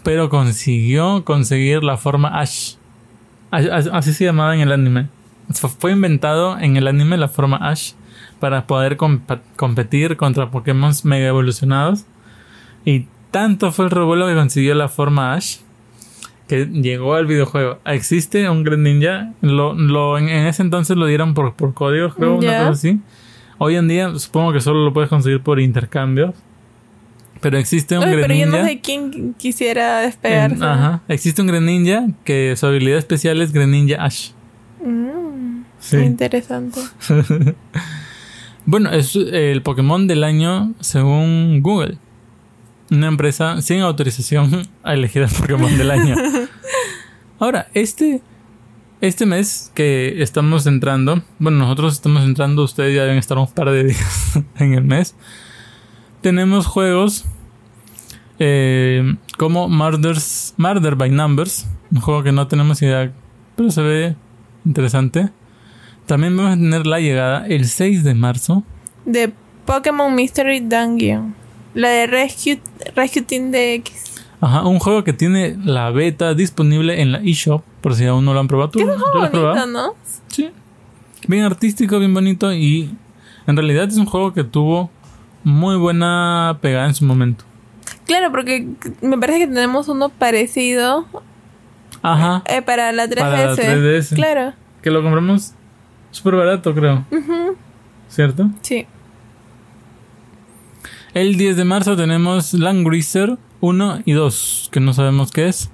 pero 0.03 0.29
consiguió 0.29 1.23
conseguir 1.23 1.83
la 1.83 1.97
forma 1.97 2.39
Ash. 2.39 2.73
Ash- 3.51 3.69
Ash- 3.71 3.89
Así 3.93 4.13
se 4.13 4.25
llamaba 4.25 4.53
en 4.55 4.61
el 4.61 4.71
anime. 4.71 5.07
Fue 5.79 5.91
inventado 5.93 6.59
en 6.59 6.75
el 6.77 6.87
anime 6.87 7.17
la 7.17 7.27
forma 7.27 7.57
Ash 7.57 7.93
para 8.39 8.65
poder 8.67 8.97
competir 9.55 10.17
contra 10.17 10.49
Pokémon 10.51 10.93
mega 11.03 11.27
evolucionados. 11.27 12.05
Y 12.85 13.07
tanto 13.31 13.71
fue 13.71 13.85
el 13.85 13.91
revuelo 13.91 14.27
que 14.27 14.35
consiguió 14.35 14.73
la 14.75 14.87
forma 14.89 15.33
Ash 15.33 15.57
que 16.47 16.65
llegó 16.65 17.13
al 17.13 17.27
videojuego. 17.27 17.77
Existe 17.85 18.49
un 18.49 18.63
Greninja, 18.63 19.33
lo, 19.41 19.73
lo, 19.75 20.17
en, 20.17 20.29
ese 20.29 20.63
entonces 20.63 20.97
lo 20.97 21.05
dieron 21.05 21.35
por, 21.35 21.53
por 21.53 21.75
código, 21.75 22.09
creo, 22.09 22.37
una 22.37 22.57
cosa 22.59 22.69
así. 22.71 22.99
Hoy 23.59 23.75
en 23.75 23.87
día 23.87 24.11
supongo 24.17 24.51
que 24.53 24.59
solo 24.61 24.83
lo 24.83 24.91
puedes 24.93 25.09
conseguir 25.11 25.41
por 25.41 25.59
intercambios. 25.59 26.33
Pero 27.41 27.57
existe 27.57 27.97
un 27.97 28.03
Uy, 28.03 28.09
pero 28.09 28.21
yo 28.21 28.27
Greninja. 28.27 28.57
no 28.57 28.65
sé 28.65 28.79
quién 28.81 29.33
quisiera 29.35 29.99
despegarse. 29.99 30.55
en- 30.55 30.63
ajá. 30.63 31.01
Existe 31.07 31.41
un 31.41 31.47
Greninja 31.49 32.07
que 32.23 32.55
su 32.57 32.65
habilidad 32.65 32.97
especial 32.97 33.41
es 33.41 33.51
Greninja 33.53 34.03
Ash. 34.03 34.31
Mm, 34.83 35.63
Sí. 35.79 35.97
Interesante. 35.97 36.79
Bueno, 38.71 38.91
es 38.91 39.15
el 39.15 39.63
Pokémon 39.63 40.05
del 40.05 40.23
año 40.23 40.75
según 40.79 41.61
Google. 41.63 41.97
Una 42.91 43.07
empresa 43.07 43.63
sin 43.63 43.79
autorización 43.79 44.61
a 44.83 44.93
elegir 44.93 45.23
el 45.23 45.29
Pokémon 45.29 45.75
del 45.75 45.89
año. 45.89 46.15
Ahora, 47.39 47.67
este, 47.73 48.21
este 49.01 49.25
mes 49.25 49.71
que 49.73 50.21
estamos 50.21 50.67
entrando, 50.67 51.23
bueno, 51.39 51.57
nosotros 51.57 51.93
estamos 51.93 52.23
entrando, 52.23 52.63
ustedes 52.63 52.95
ya 52.95 53.01
deben 53.05 53.17
estar 53.17 53.39
un 53.39 53.47
par 53.47 53.71
de 53.71 53.85
días 53.85 54.39
en 54.59 54.75
el 54.75 54.83
mes. 54.83 55.15
Tenemos 56.21 56.67
juegos 56.67 57.25
eh, 58.37 59.15
como 59.39 59.67
Murders, 59.67 60.53
Murder 60.57 60.93
by 60.93 61.09
Numbers, 61.09 61.67
un 61.89 62.01
juego 62.01 62.21
que 62.21 62.31
no 62.31 62.47
tenemos 62.47 62.79
idea, 62.83 63.11
pero 63.55 63.71
se 63.71 63.81
ve 63.81 64.15
interesante. 64.63 65.31
También 66.09 66.35
vamos 66.35 66.53
a 66.53 66.55
tener 66.55 66.87
la 66.87 66.99
llegada 66.99 67.45
el 67.45 67.67
6 67.67 68.03
de 68.03 68.15
marzo 68.15 68.63
De 69.05 69.31
Pokémon 69.67 70.15
Mystery 70.15 70.59
Dungeon. 70.59 71.35
La 71.75 71.89
de 71.89 72.07
Rescue, 72.07 72.59
Rescue 72.95 73.21
Team 73.21 73.51
DX. 73.51 74.23
Ajá, 74.41 74.63
un 74.63 74.79
juego 74.79 75.03
que 75.03 75.13
tiene 75.13 75.55
la 75.63 75.91
beta 75.91 76.33
disponible 76.33 76.99
en 77.03 77.11
la 77.11 77.19
eShop, 77.19 77.63
por 77.81 77.93
si 77.93 78.07
aún 78.07 78.25
no 78.25 78.33
lo 78.33 78.39
han 78.39 78.47
probado. 78.47 78.71
¿Tú, 78.71 78.79
¿tú 78.79 78.85
lo 78.87 78.95
has 79.23 79.31
Bonito? 79.31 79.65
¿no? 79.67 79.93
Sí. 80.29 80.49
Bien 81.27 81.43
artístico, 81.43 81.99
bien 81.99 82.15
bonito 82.15 82.51
y 82.51 82.89
en 83.45 83.55
realidad 83.55 83.87
es 83.87 83.97
un 83.97 84.07
juego 84.07 84.33
que 84.33 84.43
tuvo 84.43 84.89
muy 85.43 85.77
buena 85.77 86.57
pegada 86.59 86.87
en 86.87 86.95
su 86.95 87.05
momento. 87.05 87.45
Claro, 88.07 88.31
porque 88.31 88.67
me 89.03 89.15
parece 89.19 89.41
que 89.41 89.47
tenemos 89.47 89.87
uno 89.87 90.09
parecido 90.09 91.05
Ajá. 92.01 92.41
eh, 92.47 92.63
para 92.63 92.91
la 92.93 93.05
3DS. 93.05 93.19
Para 93.19 93.45
la 93.45 93.55
3DS. 93.55 94.15
Claro. 94.15 94.53
Que 94.81 94.89
lo 94.89 95.03
compramos 95.03 95.53
súper 96.11 96.35
barato, 96.35 96.73
creo. 96.73 97.05
Ujú, 97.11 97.55
¿Cierto? 98.09 98.49
Sí. 98.61 98.85
El 101.13 101.37
10 101.37 101.57
de 101.57 101.65
marzo 101.65 101.95
tenemos 101.95 102.53
Langrisser 102.53 103.37
1 103.61 104.03
y 104.05 104.11
2, 104.13 104.69
que 104.71 104.79
no 104.79 104.93
sabemos 104.93 105.31
qué 105.31 105.47
es. 105.47 105.69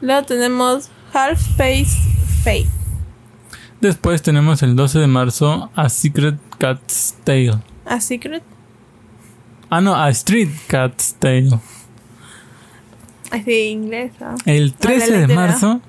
Luego 0.00 0.24
tenemos 0.24 0.90
Half 1.12 1.40
Space 1.40 1.98
Fate. 2.42 2.68
Después 3.80 4.22
tenemos 4.22 4.62
el 4.62 4.76
12 4.76 5.00
de 5.00 5.06
marzo 5.08 5.70
A 5.74 5.88
Secret 5.88 6.36
Cat's 6.58 7.16
Tale. 7.24 7.58
A 7.84 8.00
Secret. 8.00 8.42
Ah, 9.68 9.80
no, 9.80 9.96
A 9.96 10.08
Street 10.10 10.50
Cat's 10.68 11.16
Tale. 11.18 11.58
Así 13.30 13.68
inglés. 13.68 14.12
¿no? 14.20 14.36
El 14.44 14.74
13 14.74 15.26
de 15.26 15.34
marzo. 15.34 15.80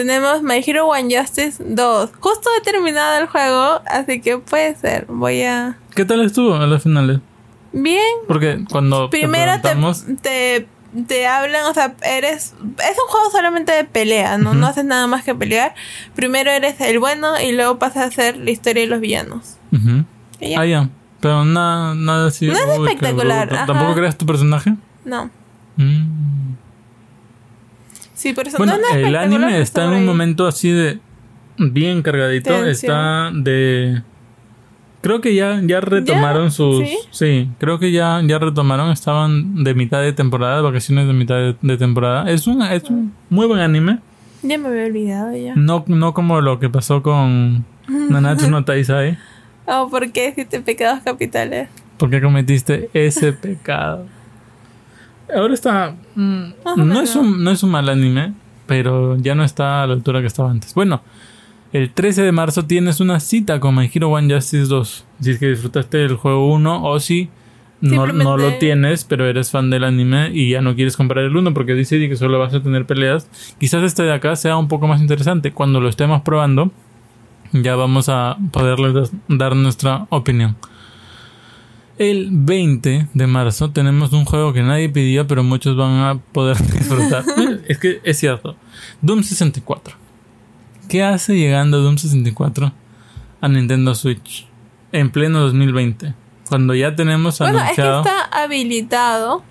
Tenemos 0.00 0.42
My 0.42 0.64
Hero 0.66 0.86
One 0.86 1.14
Justice 1.14 1.62
2. 1.62 2.10
Justo 2.20 2.48
he 2.56 2.62
terminado 2.62 3.20
el 3.20 3.26
juego, 3.26 3.82
así 3.84 4.22
que 4.22 4.38
puede 4.38 4.74
ser. 4.74 5.04
Voy 5.10 5.42
a. 5.42 5.76
¿Qué 5.94 6.06
tal 6.06 6.22
estuvo 6.22 6.54
a 6.54 6.66
las 6.66 6.82
finales? 6.82 7.20
Bien. 7.74 8.00
Porque 8.26 8.64
cuando 8.70 9.10
Primero 9.10 9.60
te 9.60 9.74
te, 9.74 10.16
te, 10.22 10.68
te 11.06 11.26
hablan, 11.26 11.66
o 11.66 11.74
sea, 11.74 11.94
eres. 12.02 12.54
Es 12.62 12.96
un 12.96 13.08
juego 13.10 13.30
solamente 13.30 13.72
de 13.72 13.84
pelea, 13.84 14.38
¿no? 14.38 14.54
No 14.54 14.68
haces 14.68 14.86
nada 14.86 15.06
más 15.06 15.22
que 15.22 15.34
pelear. 15.34 15.74
Primero 16.14 16.50
eres 16.50 16.80
el 16.80 16.98
bueno 16.98 17.38
y 17.38 17.52
luego 17.52 17.78
pasas 17.78 18.06
a 18.06 18.10
ser 18.10 18.38
la 18.38 18.50
historia 18.50 18.84
de 18.84 18.88
los 18.88 19.00
villanos. 19.00 19.58
Ya. 20.40 20.60
Ah, 20.60 20.64
ya. 20.64 20.88
Pero 21.20 21.44
nada, 21.44 21.94
nada 21.94 22.28
así. 22.28 22.46
No 22.46 22.54
es 22.54 22.66
espectacular. 22.66 23.66
¿Tampoco 23.66 23.96
creas 23.96 24.16
tu 24.16 24.24
personaje? 24.24 24.76
No. 25.04 25.28
Mm. 25.76 26.54
Sí, 28.20 28.34
por 28.34 28.46
eso 28.46 28.58
Bueno, 28.58 28.74
no 28.76 28.94
el 28.98 29.16
anime 29.16 29.58
está 29.62 29.84
en 29.84 29.88
por 29.88 29.94
un 29.94 30.00
ahí. 30.02 30.06
momento 30.06 30.46
así 30.46 30.70
de 30.70 30.98
bien 31.56 32.02
cargadito. 32.02 32.66
Está 32.66 33.30
de. 33.32 34.02
Creo 35.00 35.22
que 35.22 35.34
ya, 35.34 35.58
ya 35.64 35.80
retomaron 35.80 36.50
sus. 36.50 36.86
¿Sí? 36.86 36.98
¿Sí? 37.10 37.48
creo 37.56 37.78
que 37.78 37.92
ya, 37.92 38.20
ya 38.22 38.38
retomaron. 38.38 38.90
Estaban 38.90 39.64
de 39.64 39.72
mitad 39.72 40.02
de 40.02 40.12
temporada, 40.12 40.56
de 40.56 40.62
vacaciones 40.62 41.06
de 41.06 41.14
mitad 41.14 41.36
de, 41.36 41.56
de 41.62 41.78
temporada. 41.78 42.30
Es 42.30 42.46
un, 42.46 42.60
es 42.60 42.84
un 42.90 43.14
muy 43.30 43.46
buen 43.46 43.60
anime. 43.60 44.00
Ya 44.42 44.58
me 44.58 44.68
había 44.68 44.84
olvidado 44.84 45.34
ya. 45.34 45.54
No, 45.56 45.84
no 45.86 46.12
como 46.12 46.42
lo 46.42 46.58
que 46.60 46.68
pasó 46.68 47.02
con 47.02 47.64
Nanatsu 47.88 48.50
no 48.50 48.66
Taizai. 48.66 49.16
Oh, 49.64 49.88
¿por 49.90 50.12
qué 50.12 50.32
siete 50.34 50.60
pecados 50.60 51.00
capitales? 51.02 51.70
porque 51.96 52.20
cometiste 52.20 52.90
ese 52.92 53.32
pecado. 53.32 54.04
Ahora 55.34 55.54
está. 55.54 55.94
mm, 56.14 56.44
o 56.64 56.76
no, 56.76 57.00
es 57.00 57.16
un, 57.16 57.42
no 57.42 57.50
es 57.50 57.62
un 57.62 57.70
mal 57.70 57.88
anime, 57.88 58.34
pero 58.66 59.16
ya 59.16 59.34
no 59.34 59.44
está 59.44 59.82
a 59.82 59.86
la 59.86 59.94
altura 59.94 60.20
que 60.20 60.26
estaba 60.26 60.50
antes. 60.50 60.74
Bueno, 60.74 61.02
el 61.72 61.92
13 61.92 62.22
de 62.22 62.32
marzo 62.32 62.66
tienes 62.66 63.00
una 63.00 63.20
cita 63.20 63.60
con 63.60 63.76
My 63.76 63.90
Hero 63.92 64.10
One 64.10 64.32
Justice 64.32 64.66
2. 64.66 65.04
Si 65.20 65.30
es 65.30 65.38
que 65.38 65.48
disfrutaste 65.48 65.98
del 65.98 66.16
juego 66.16 66.52
1 66.52 66.84
o 66.84 67.00
si 67.00 67.28
no, 67.80 68.06
no 68.06 68.36
lo 68.36 68.54
tienes, 68.54 69.04
pero 69.04 69.26
eres 69.26 69.50
fan 69.50 69.70
del 69.70 69.84
anime 69.84 70.30
y 70.34 70.50
ya 70.50 70.60
no 70.60 70.74
quieres 70.74 70.96
comprar 70.96 71.24
el 71.24 71.36
1 71.36 71.54
porque 71.54 71.74
dice 71.74 71.98
que 72.08 72.16
solo 72.16 72.38
vas 72.38 72.54
a 72.54 72.62
tener 72.62 72.86
peleas. 72.86 73.28
Quizás 73.58 73.82
este 73.84 74.02
de 74.02 74.12
acá 74.12 74.36
sea 74.36 74.56
un 74.56 74.68
poco 74.68 74.86
más 74.86 75.00
interesante. 75.00 75.52
Cuando 75.52 75.80
lo 75.80 75.88
estemos 75.88 76.22
probando, 76.22 76.72
ya 77.52 77.76
vamos 77.76 78.08
a 78.08 78.36
poderles 78.52 79.12
dar 79.28 79.56
nuestra 79.56 80.06
opinión. 80.10 80.56
El 82.00 82.30
20 82.32 83.08
de 83.12 83.26
marzo 83.26 83.72
tenemos 83.72 84.14
un 84.14 84.24
juego 84.24 84.54
que 84.54 84.62
nadie 84.62 84.88
pidió, 84.88 85.26
pero 85.26 85.44
muchos 85.44 85.76
van 85.76 85.98
a 86.00 86.14
poder 86.18 86.56
disfrutar. 86.72 87.24
es 87.68 87.76
que 87.78 88.00
es 88.04 88.18
cierto. 88.18 88.56
Doom 89.02 89.22
64. 89.22 89.94
¿Qué 90.88 91.02
hace 91.04 91.36
llegando 91.36 91.82
Doom 91.82 91.98
64 91.98 92.72
a 93.42 93.48
Nintendo 93.48 93.94
Switch 93.94 94.48
en 94.92 95.10
pleno 95.10 95.40
2020? 95.40 96.14
Cuando 96.48 96.74
ya 96.74 96.96
tenemos 96.96 97.38
Bueno, 97.38 97.58
es 97.58 97.76
que 97.76 97.82
anunciado. 97.82 98.00
está 98.00 98.44
habilitado 98.44 99.42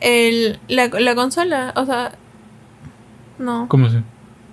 el, 0.00 0.58
la, 0.68 0.88
la 0.88 1.14
consola. 1.14 1.74
O 1.76 1.84
sea. 1.84 2.12
No. 3.38 3.66
¿Cómo 3.68 3.88
así? 3.88 3.98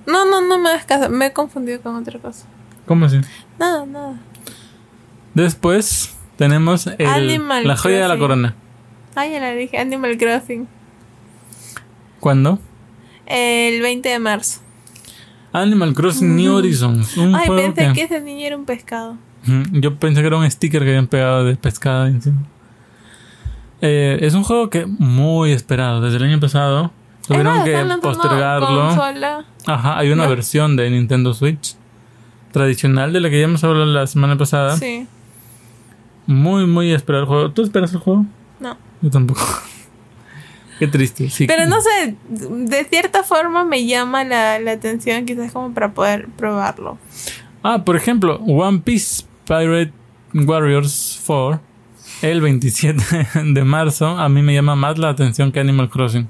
No, 0.06 0.30
no, 0.30 0.42
no 0.46 0.60
me 0.60 0.68
hagas 0.72 0.84
caso. 0.84 1.10
Me 1.10 1.28
he 1.28 1.32
confundido 1.32 1.80
con 1.80 1.96
otra 1.96 2.20
cosa. 2.20 2.46
¿Cómo 2.86 3.06
así? 3.06 3.22
Nada, 3.58 3.86
nada. 3.86 4.20
Después 5.34 6.14
tenemos 6.38 6.88
el- 6.88 7.38
la 7.68 7.76
joya 7.78 8.02
de 8.04 8.08
la 8.08 8.18
corona. 8.18 8.56
Ah, 9.16 9.26
ya 9.26 9.40
la 9.40 9.52
dije. 9.54 9.78
Animal 9.78 10.18
Crossing. 10.18 10.68
¿Cuándo? 12.20 12.60
El 13.26 13.82
20 13.82 14.10
de 14.10 14.20
marzo. 14.20 14.62
Animal 15.54 15.94
Crossing 15.94 16.36
New 16.36 16.56
Horizons. 16.56 17.18
Un 17.18 17.36
Ay, 17.36 17.48
juego 17.48 17.74
pensé 17.74 17.88
que... 17.88 17.94
que 17.94 18.02
ese 18.16 18.22
niño 18.22 18.46
era 18.46 18.58
un 18.58 18.66
pescado. 18.66 19.18
Yo 19.72 19.96
pensé 19.96 20.22
que 20.22 20.28
era 20.28 20.38
un 20.38 20.50
sticker 20.52 20.84
que 20.84 20.90
habían 20.90 21.08
pegado 21.08 21.46
de 21.46 21.56
pescada 21.56 22.08
encima. 22.08 22.42
Eh, 23.82 24.18
es 24.22 24.34
un 24.34 24.44
juego 24.44 24.70
que 24.70 24.86
muy 24.86 25.52
esperado. 25.52 26.02
Desde 26.02 26.18
el 26.18 26.24
año 26.24 26.40
pasado 26.40 26.92
tuvieron 27.28 27.64
que 27.64 27.78
postergarlo. 28.02 28.68
consola. 28.90 29.46
Ajá, 29.66 29.98
hay 30.00 30.12
una 30.12 30.24
¿No? 30.26 30.30
versión 30.30 30.76
de 30.76 30.90
Nintendo 30.90 31.34
Switch 31.34 31.76
tradicional 32.52 33.14
de 33.14 33.20
la 33.22 33.30
que 33.30 33.40
ya 33.40 33.46
hemos 33.46 33.64
hablado 33.64 33.86
la 33.86 34.06
semana 34.08 34.38
pasada. 34.38 34.76
Sí. 34.78 35.08
Muy, 36.28 36.68
muy 36.68 36.92
esperado 36.94 37.24
el 37.24 37.28
juego. 37.28 37.52
¿Tú 37.52 37.64
esperas 37.64 37.94
el 37.94 38.00
juego? 38.00 38.26
No. 38.60 38.78
Yo 39.02 39.10
tampoco. 39.10 39.42
Qué 40.80 40.88
triste. 40.88 41.30
Sí. 41.30 41.48
Pero 41.48 41.66
no 41.66 41.78
sé, 41.82 42.16
de 42.30 42.84
cierta 42.86 43.24
forma 43.24 43.64
me 43.64 43.86
llama 43.88 44.24
la, 44.24 44.60
la 44.60 44.74
atención, 44.74 45.26
quizás 45.26 45.52
como 45.52 45.74
para 45.74 45.94
poder 45.94 46.28
probarlo. 46.38 47.00
Ah, 47.64 47.84
por 47.84 47.96
ejemplo, 47.96 48.36
One 48.46 48.80
Piece 48.80 49.26
Pirate 49.48 49.92
Warriors 50.34 51.20
4, 51.26 51.60
el 52.22 52.42
27 52.42 53.04
de 53.46 53.64
marzo, 53.64 54.08
a 54.08 54.30
mí 54.30 54.42
me 54.42 54.54
llama 54.54 54.76
más 54.76 54.98
la 54.98 55.10
atención 55.10 55.52
que 55.52 55.60
Animal 55.60 55.90
Crossing. 55.90 56.28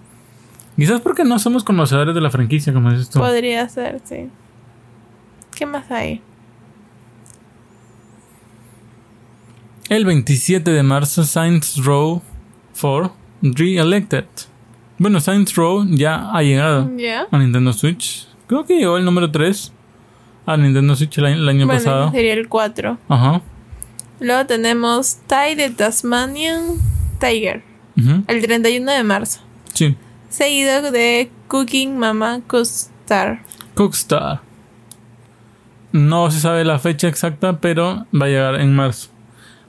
Quizás 0.78 1.02
porque 1.02 1.24
no 1.24 1.40
somos 1.40 1.64
conocedores 1.64 2.14
de 2.14 2.22
la 2.22 2.30
franquicia, 2.30 2.72
como 2.72 2.92
dices 2.92 3.10
tú. 3.10 3.20
Podría 3.20 3.68
ser, 3.68 4.00
sí. 4.04 4.30
¿Qué 5.56 5.66
más 5.66 5.90
hay? 5.90 6.22
El 9.90 10.06
27 10.06 10.70
de 10.72 10.84
marzo, 10.84 11.24
Saints 11.24 11.78
Row 11.84 12.22
4 12.80 13.14
Re-Elected. 13.42 14.26
Bueno, 14.98 15.20
Saints 15.20 15.56
Row 15.56 15.86
ya 15.90 16.32
ha 16.32 16.42
llegado 16.42 16.90
¿Ya? 16.98 17.28
a 17.32 17.38
Nintendo 17.38 17.72
Switch. 17.72 18.28
Creo 18.48 18.66
que 18.66 18.78
llegó 18.78 18.98
el 18.98 19.06
número 19.06 19.32
3 19.32 19.72
a 20.46 20.58
Nintendo 20.58 20.96
Switch 20.96 21.18
el 21.20 21.26
año, 21.26 21.36
el 21.38 21.50
año 21.50 21.66
Bueno, 21.66 21.80
pasado. 21.80 22.12
sería 22.12 22.34
el 22.34 22.48
4. 22.50 22.98
Ajá. 23.08 23.42
Luego 24.20 24.46
tenemos 24.48 25.18
Ty 25.28 25.56
de 25.56 25.70
Tasmanian 25.70 26.64
Tiger, 27.20 27.64
ujú, 27.98 28.24
el 28.28 28.42
31 28.42 28.92
de 28.92 29.04
marzo. 29.04 29.42
Sí. 29.74 29.96
Seguido 30.30 30.92
de 30.92 31.30
Cooking 31.48 31.98
Mama 31.98 32.42
Cookstar. 32.48 33.44
Cookstar. 33.76 34.42
No 35.92 36.30
se 36.32 36.40
sabe 36.40 36.66
la 36.66 36.80
fecha 36.80 37.08
exacta, 37.08 37.60
pero 37.60 38.06
va 38.20 38.26
a 38.26 38.30
llegar 38.30 38.56
en 38.60 38.76
marzo. 38.76 39.10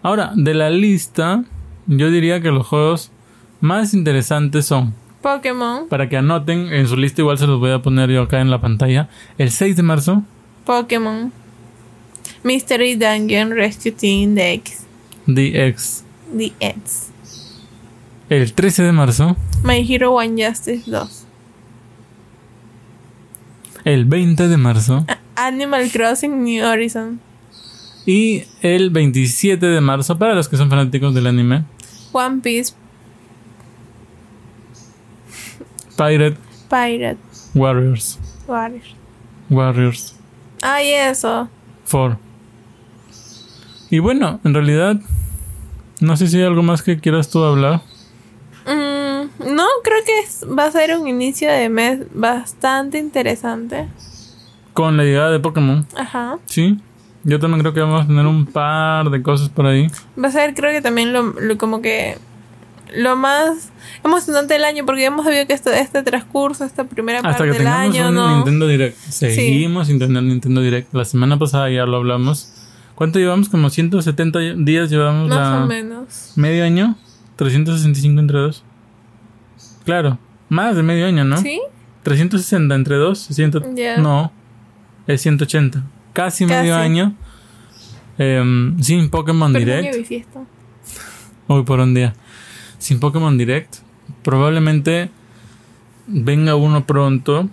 Ahora, 0.03 0.33
de 0.35 0.55
la 0.55 0.71
lista, 0.71 1.45
yo 1.87 2.11
diría 2.11 2.41
que 2.41 2.51
los 2.51 2.67
juegos 2.67 3.11
más 3.61 3.95
interesantes 3.95 4.67
son, 4.67 4.95
Pokémon, 5.23 5.89
para 5.89 6.09
que 6.09 6.17
anoten 6.17 6.73
en 6.73 6.87
su 6.87 6.97
lista, 6.97 7.23
igual 7.23 7.39
se 7.39 7.47
los 7.47 7.59
voy 7.59 7.73
a 7.73 7.83
poner 7.83 8.09
yo 8.11 8.23
acá 8.23 8.41
en 8.41 8.51
la 8.51 8.61
pantalla, 8.61 9.09
el 9.37 9.51
6 9.51 9.77
de 9.77 9.83
marzo, 9.83 10.23
Pokémon, 10.65 11.33
Mystery 12.45 12.95
Dungeon 12.95 13.51
Rescue 13.51 13.91
Team 13.91 14.37
DX, 14.37 14.85
DX. 15.27 16.05
DX, 16.33 17.11
El 18.29 18.53
13 18.53 18.83
de 18.85 18.93
marzo, 18.93 19.37
My 19.65 19.85
Hero 19.93 20.13
One 20.13 20.47
Justice 20.47 20.89
2, 20.89 21.25
el 23.85 24.05
20 24.05 24.47
de 24.49 24.57
marzo. 24.57 25.05
Animal 25.35 25.91
Crossing 25.91 26.45
New 26.45 26.65
Horizon, 26.65 27.21
y 28.11 28.45
el 28.63 28.89
27 28.89 29.67
de 29.67 29.81
marzo, 29.83 30.17
para 30.19 30.35
los 30.35 30.49
que 30.49 30.57
son 30.57 30.71
fanáticos 30.71 31.13
del 31.15 31.27
anime, 31.27 31.65
One 32.13 32.41
Piece 32.43 32.73
Pirate 35.97 36.37
Pirate 36.71 37.19
Warriors. 37.55 38.19
Warriors. 38.47 38.95
Warriors 39.51 40.15
Ay, 40.63 40.91
eso. 40.93 41.49
4. 41.91 42.19
Y 43.91 43.99
bueno, 44.01 44.41
en 44.45 44.55
realidad, 44.55 44.97
no 46.01 46.17
sé 46.17 46.27
si 46.29 46.37
hay 46.39 46.43
algo 46.45 46.63
más 46.63 46.83
que 46.83 46.99
quieras 46.99 47.31
tú 47.31 47.43
hablar. 47.45 47.83
Mm, 48.67 49.55
no, 49.55 49.67
creo 49.85 49.99
que 50.05 50.19
es- 50.21 50.45
va 50.47 50.65
a 50.65 50.73
ser 50.73 50.99
un 50.99 51.07
inicio 51.07 51.51
de 51.51 51.69
mes 51.69 52.01
bastante 52.13 52.99
interesante. 52.99 53.89
Con 54.73 54.97
la 54.97 55.05
llegada 55.05 55.31
de 55.31 55.39
Pokémon, 55.41 55.87
Ajá. 55.97 56.39
sí. 56.47 56.79
Yo 57.29 57.39
también 57.39 57.61
creo 57.61 57.75
que 57.75 57.81
vamos 57.81 58.05
a 58.05 58.07
tener 58.07 58.27
un 58.27 58.47
par 58.47 59.11
de 59.11 59.23
cosas 59.23 59.49
por 59.51 59.67
ahí. 59.67 59.89
Va 60.23 60.29
a 60.29 60.31
ser, 60.33 60.55
creo 60.55 60.73
que 60.73 60.81
también 60.81 61.13
lo, 61.13 61.23
lo- 61.25 61.59
como 61.59 61.83
que 61.83 62.17
lo 62.97 63.17
más 63.17 63.71
emocionante 64.03 64.55
del 64.55 64.65
año, 64.65 64.87
porque 64.87 65.05
hemos 65.05 65.25
sabido 65.27 65.47
que 65.47 65.53
este, 65.53 65.79
este 65.79 66.03
transcurso, 66.03 66.65
esta 66.65 66.85
primera 66.85 67.19
Hasta 67.19 67.31
parte 67.31 67.45
que 67.45 67.51
del 67.51 67.59
tengamos 67.59 67.95
año, 67.97 68.09
un 68.09 68.15
¿no? 68.15 68.35
Nintendo 68.37 68.67
Direct. 68.67 68.97
Seguimos 68.97 69.89
sin 69.89 69.99
tener 69.99 70.23
Nintendo 70.23 70.63
Direct. 70.63 70.93
La 70.95 71.05
semana 71.05 71.39
pasada 71.39 71.69
ya 71.71 71.85
lo 71.85 71.99
hablamos. 71.99 72.53
¿Cuánto 72.95 73.19
llevamos? 73.19 73.49
Como 73.51 73.69
170 73.71 74.39
días 74.57 74.89
llevamos 74.91 75.29
Más 75.29 75.39
la... 75.39 75.65
o 75.65 75.67
menos. 75.67 76.33
¿Medio 76.37 76.65
año? 76.65 76.97
365 77.37 78.21
entre 78.21 78.39
dos. 78.39 78.65
Claro. 79.85 80.19
Más 80.49 80.75
de 80.75 80.83
medio 80.83 81.07
año, 81.07 81.25
¿no? 81.25 81.37
¿Sí? 81.37 81.61
360 82.05 82.75
entre 82.75 82.97
2, 82.97 83.19
100... 83.19 83.75
Ya. 83.77 83.99
No, 83.99 84.33
es 85.07 85.21
180. 85.21 85.83
Casi, 86.19 86.47
medio 86.47 86.75
año 86.75 87.15
em, 88.19 88.77
sin 88.83 89.09
Pokémon 89.09 89.53
Direct. 89.53 89.95
Hoy 91.47 91.63
por 91.63 91.79
un 91.79 91.95
día. 91.95 92.13
Sin 92.79 92.99
Pokémon 92.99 93.39
Direct. 93.39 93.77
Probablemente 94.25 95.11
venga 96.09 96.57
uno 96.57 96.85
pronto. 96.87 97.49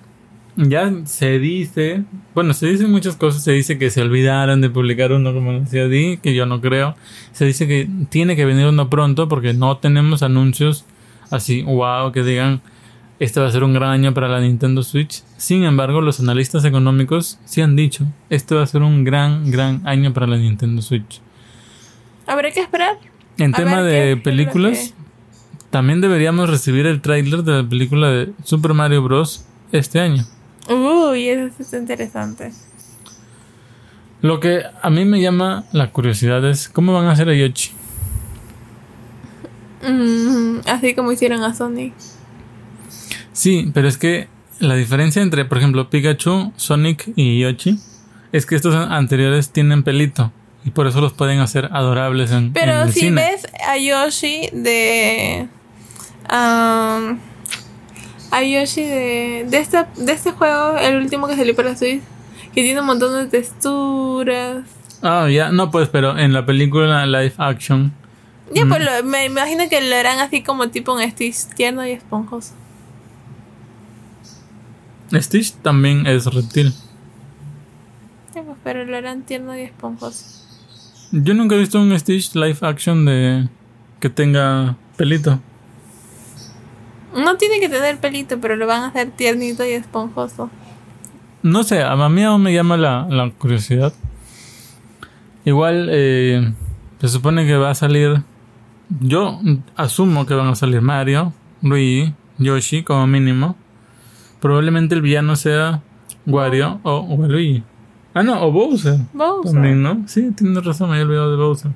Ya 0.56 0.92
se 1.06 1.38
dice, 1.38 2.06
bueno, 2.34 2.56
se 2.56 2.66
dicen 2.66 2.90
muchas 2.90 3.16
cosas. 3.16 3.44
Se 3.44 3.52
dice 3.52 3.78
que 3.78 3.92
se 3.92 4.02
olvidaron 4.02 4.62
de 4.62 4.72
publicar 4.72 5.12
uno, 5.12 5.32
como 5.32 5.60
decía 5.60 5.88
Di, 5.88 6.18
que 6.18 6.34
yo 6.34 6.48
no 6.48 6.60
creo. 6.60 6.96
Se 7.34 7.46
dice 7.46 7.68
que 7.68 7.88
tiene 8.10 8.36
que 8.36 8.46
venir 8.46 8.66
uno 8.66 8.90
pronto 8.90 9.28
porque 9.28 9.54
no 9.54 9.78
tenemos 9.78 10.24
anuncios 10.24 10.86
así, 11.30 11.62
wow, 11.62 12.12
que 12.12 12.24
digan 12.24 12.64
este 13.20 13.40
va 13.40 13.48
a 13.48 13.52
ser 13.52 13.64
un 13.64 13.74
gran 13.74 13.90
año 13.92 14.14
para 14.14 14.28
la 14.28 14.40
Nintendo 14.42 14.84
Switch. 14.84 15.24
Sin 15.38 15.64
embargo, 15.64 16.02
los 16.02 16.20
analistas 16.20 16.66
económicos 16.66 17.40
sí 17.46 17.62
han 17.62 17.76
dicho 17.76 18.06
este 18.30 18.56
va 18.56 18.64
a 18.64 18.68
ser 18.68 18.82
un 18.84 19.04
gran, 19.04 19.50
gran 19.52 19.82
año 19.88 20.14
para 20.14 20.28
la 20.28 20.38
Nintendo 20.38 20.82
Switch. 20.82 21.22
Habrá 22.28 22.52
que 22.52 22.60
esperar. 22.62 22.98
En 23.38 23.54
A 23.54 23.58
tema 23.58 23.78
qué- 23.78 23.84
de 23.84 23.92
qué 23.92 24.12
es 24.14 24.22
películas, 24.22 24.94
también 25.70 26.02
deberíamos 26.02 26.50
recibir 26.50 26.86
el 26.86 27.02
tráiler 27.02 27.44
de 27.44 27.62
la 27.64 27.68
película 27.70 28.10
de 28.10 28.32
Super 28.44 28.74
Mario 28.74 29.04
Bros. 29.04 29.46
este 29.72 30.00
año. 30.00 30.26
Uy, 30.70 31.28
eso 31.30 31.52
está 31.62 31.78
interesante. 31.78 32.52
Lo 34.22 34.40
que 34.40 34.64
a 34.82 34.90
mí 34.90 35.06
me 35.06 35.22
llama 35.22 35.66
la 35.74 35.92
curiosidad 35.92 36.44
es 36.50 36.70
cómo 36.70 36.94
van 36.94 37.06
a 37.08 37.12
hacer 37.12 37.30
a 37.30 37.34
Yoshi. 37.36 37.72
Mm, 39.88 40.60
así 40.68 40.96
como 40.96 41.12
hicieron 41.12 41.44
a 41.44 41.54
Sonic. 41.54 41.94
Sí, 43.36 43.70
pero 43.74 43.88
es 43.88 43.98
que 43.98 44.28
la 44.60 44.76
diferencia 44.76 45.22
entre, 45.22 45.44
por 45.46 45.58
ejemplo, 45.58 45.90
Pikachu, 45.90 46.54
Sonic 46.56 47.12
y 47.18 47.40
Yoshi 47.42 47.78
es 48.32 48.46
que 48.46 48.56
estos 48.56 48.74
anteriores 48.76 49.50
tienen 49.52 49.84
pelito 49.84 50.32
y 50.64 50.72
por 50.72 50.88
eso 50.88 51.02
los 51.02 51.12
pueden 51.14 51.40
hacer 51.42 51.70
adorables 51.74 52.32
en, 52.32 52.38
en 52.38 52.54
Pero 52.54 52.84
el 52.84 52.94
si 52.94 53.02
cine. 53.02 53.22
ves 53.22 53.46
a 53.68 53.78
Yoshi 53.78 54.50
de. 54.54 55.48
am, 56.30 57.20
a 58.32 58.42
Yoshi 58.44 58.84
de. 58.84 59.46
De, 59.50 59.58
esta, 59.58 59.90
de 59.98 60.12
este 60.14 60.32
juego, 60.32 60.78
el 60.78 60.96
último 60.98 61.28
que 61.28 61.36
salió 61.36 61.56
para 61.56 61.76
Switch, 61.76 62.02
que 62.54 62.64
tiene 62.64 62.80
un 62.80 62.86
montón 62.88 63.14
de 63.14 63.28
texturas. 63.30 64.64
Ah, 65.02 65.28
ya, 65.30 65.52
no, 65.52 65.70
pues, 65.72 65.90
pero 65.90 66.18
en 66.18 66.32
la 66.34 66.46
película 66.46 67.06
live 67.06 67.34
action, 67.38 67.92
Ya, 68.54 68.66
pues 68.66 68.82
lo- 68.84 69.04
me 69.04 69.26
imagino 69.26 69.68
que 69.70 69.82
lo 69.82 69.96
harán 69.96 70.20
así 70.20 70.42
como 70.42 70.70
tipo 70.70 70.94
un 70.94 71.02
Stitch 71.12 71.48
tierno 71.56 71.86
y 71.86 71.92
esponjoso. 71.92 72.54
Stitch 75.14 75.54
también 75.62 76.08
es 76.08 76.26
reptil. 76.26 76.74
Pues, 78.34 78.58
pero 78.64 78.86
lo 78.86 78.98
harán 78.98 79.24
tierno 79.24 79.58
y 79.58 79.62
esponjoso. 79.62 80.44
Yo 81.12 81.34
nunca 81.34 81.56
he 81.56 81.60
visto 81.60 81.80
un 81.80 81.98
Stitch 81.98 82.36
live 82.36 82.58
action 82.62 83.06
de 83.06 83.48
que 84.00 84.10
tenga 84.10 84.76
pelito. 84.98 85.40
No 87.16 87.38
tiene 87.38 87.60
que 87.60 87.70
tener 87.70 87.98
pelito, 88.00 88.40
pero 88.42 88.56
lo 88.56 88.68
van 88.68 88.84
a 88.84 88.88
hacer 88.88 89.12
tiernito 89.12 89.66
y 89.66 89.72
esponjoso. 89.72 90.50
No 91.44 91.64
sé, 91.64 91.82
a 91.82 91.96
mí 92.10 92.24
aún 92.24 92.42
me 92.42 92.54
llama 92.54 92.76
la, 92.76 93.08
la 93.10 93.30
curiosidad. 93.30 93.94
Igual 95.46 95.90
eh, 95.92 96.54
se 97.00 97.08
supone 97.08 97.46
que 97.46 97.56
va 97.56 97.70
a 97.70 97.76
salir. 97.76 98.24
Yo 99.00 99.40
asumo 99.76 100.26
que 100.26 100.34
van 100.34 100.48
a 100.48 100.56
salir 100.56 100.82
Mario, 100.82 101.34
Luigi, 101.62 102.14
Yoshi 102.40 102.84
como 102.84 103.08
mínimo. 103.08 103.56
Probablemente 104.46 104.94
el 104.94 105.02
villano 105.02 105.36
sea 105.36 105.82
Wario 106.28 106.80
o, 106.84 106.92
o 107.10 107.28
Luigi. 107.28 107.64
Ah, 108.14 108.22
no, 108.22 108.44
o 108.44 108.52
Bowser. 108.52 109.00
Bowser. 109.12 109.54
También, 109.54 109.82
¿no? 109.82 110.04
Sí, 110.08 110.30
tienes 110.38 110.64
razón, 110.64 110.90
me 110.90 110.96
había 110.98 111.06
olvidado 111.08 111.32
de 111.32 111.38
Bowser. 111.38 111.72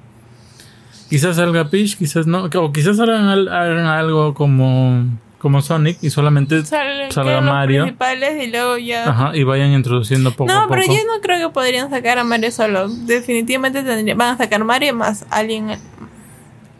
Quizás 1.09 1.37
salga 1.37 1.65
Peach, 1.69 1.97
quizás 1.97 2.27
no. 2.27 2.43
O 2.45 2.71
quizás 2.71 2.99
hagan, 2.99 3.25
al- 3.27 3.47
hagan 3.47 3.87
algo 3.87 4.35
como, 4.35 5.05
como 5.39 5.63
Sonic 5.63 5.97
y 6.03 6.11
solamente 6.11 6.63
Salen- 6.63 7.11
salga 7.11 7.31
quedan 7.31 7.45
los 7.45 7.53
Mario. 7.55 7.81
principales 7.85 8.43
y 8.47 8.51
luego 8.51 8.77
ya. 8.77 9.09
Ajá, 9.09 9.35
y 9.35 9.43
vayan 9.43 9.71
introduciendo 9.71 10.31
poco 10.31 10.51
a 10.51 10.53
no, 10.53 10.61
poco. 10.67 10.75
pero 10.75 10.85
yo 10.85 10.99
no 11.07 11.19
creo 11.23 11.47
que 11.47 11.51
podrían 11.53 11.89
sacar 11.89 12.19
a 12.19 12.23
Mario 12.23 12.51
solo. 12.51 12.87
Definitivamente 12.87 13.81
tendría, 13.81 14.13
van 14.13 14.35
a 14.35 14.37
sacar 14.37 14.63
Mario 14.63 14.93
más 14.93 15.25
alguien 15.31 15.71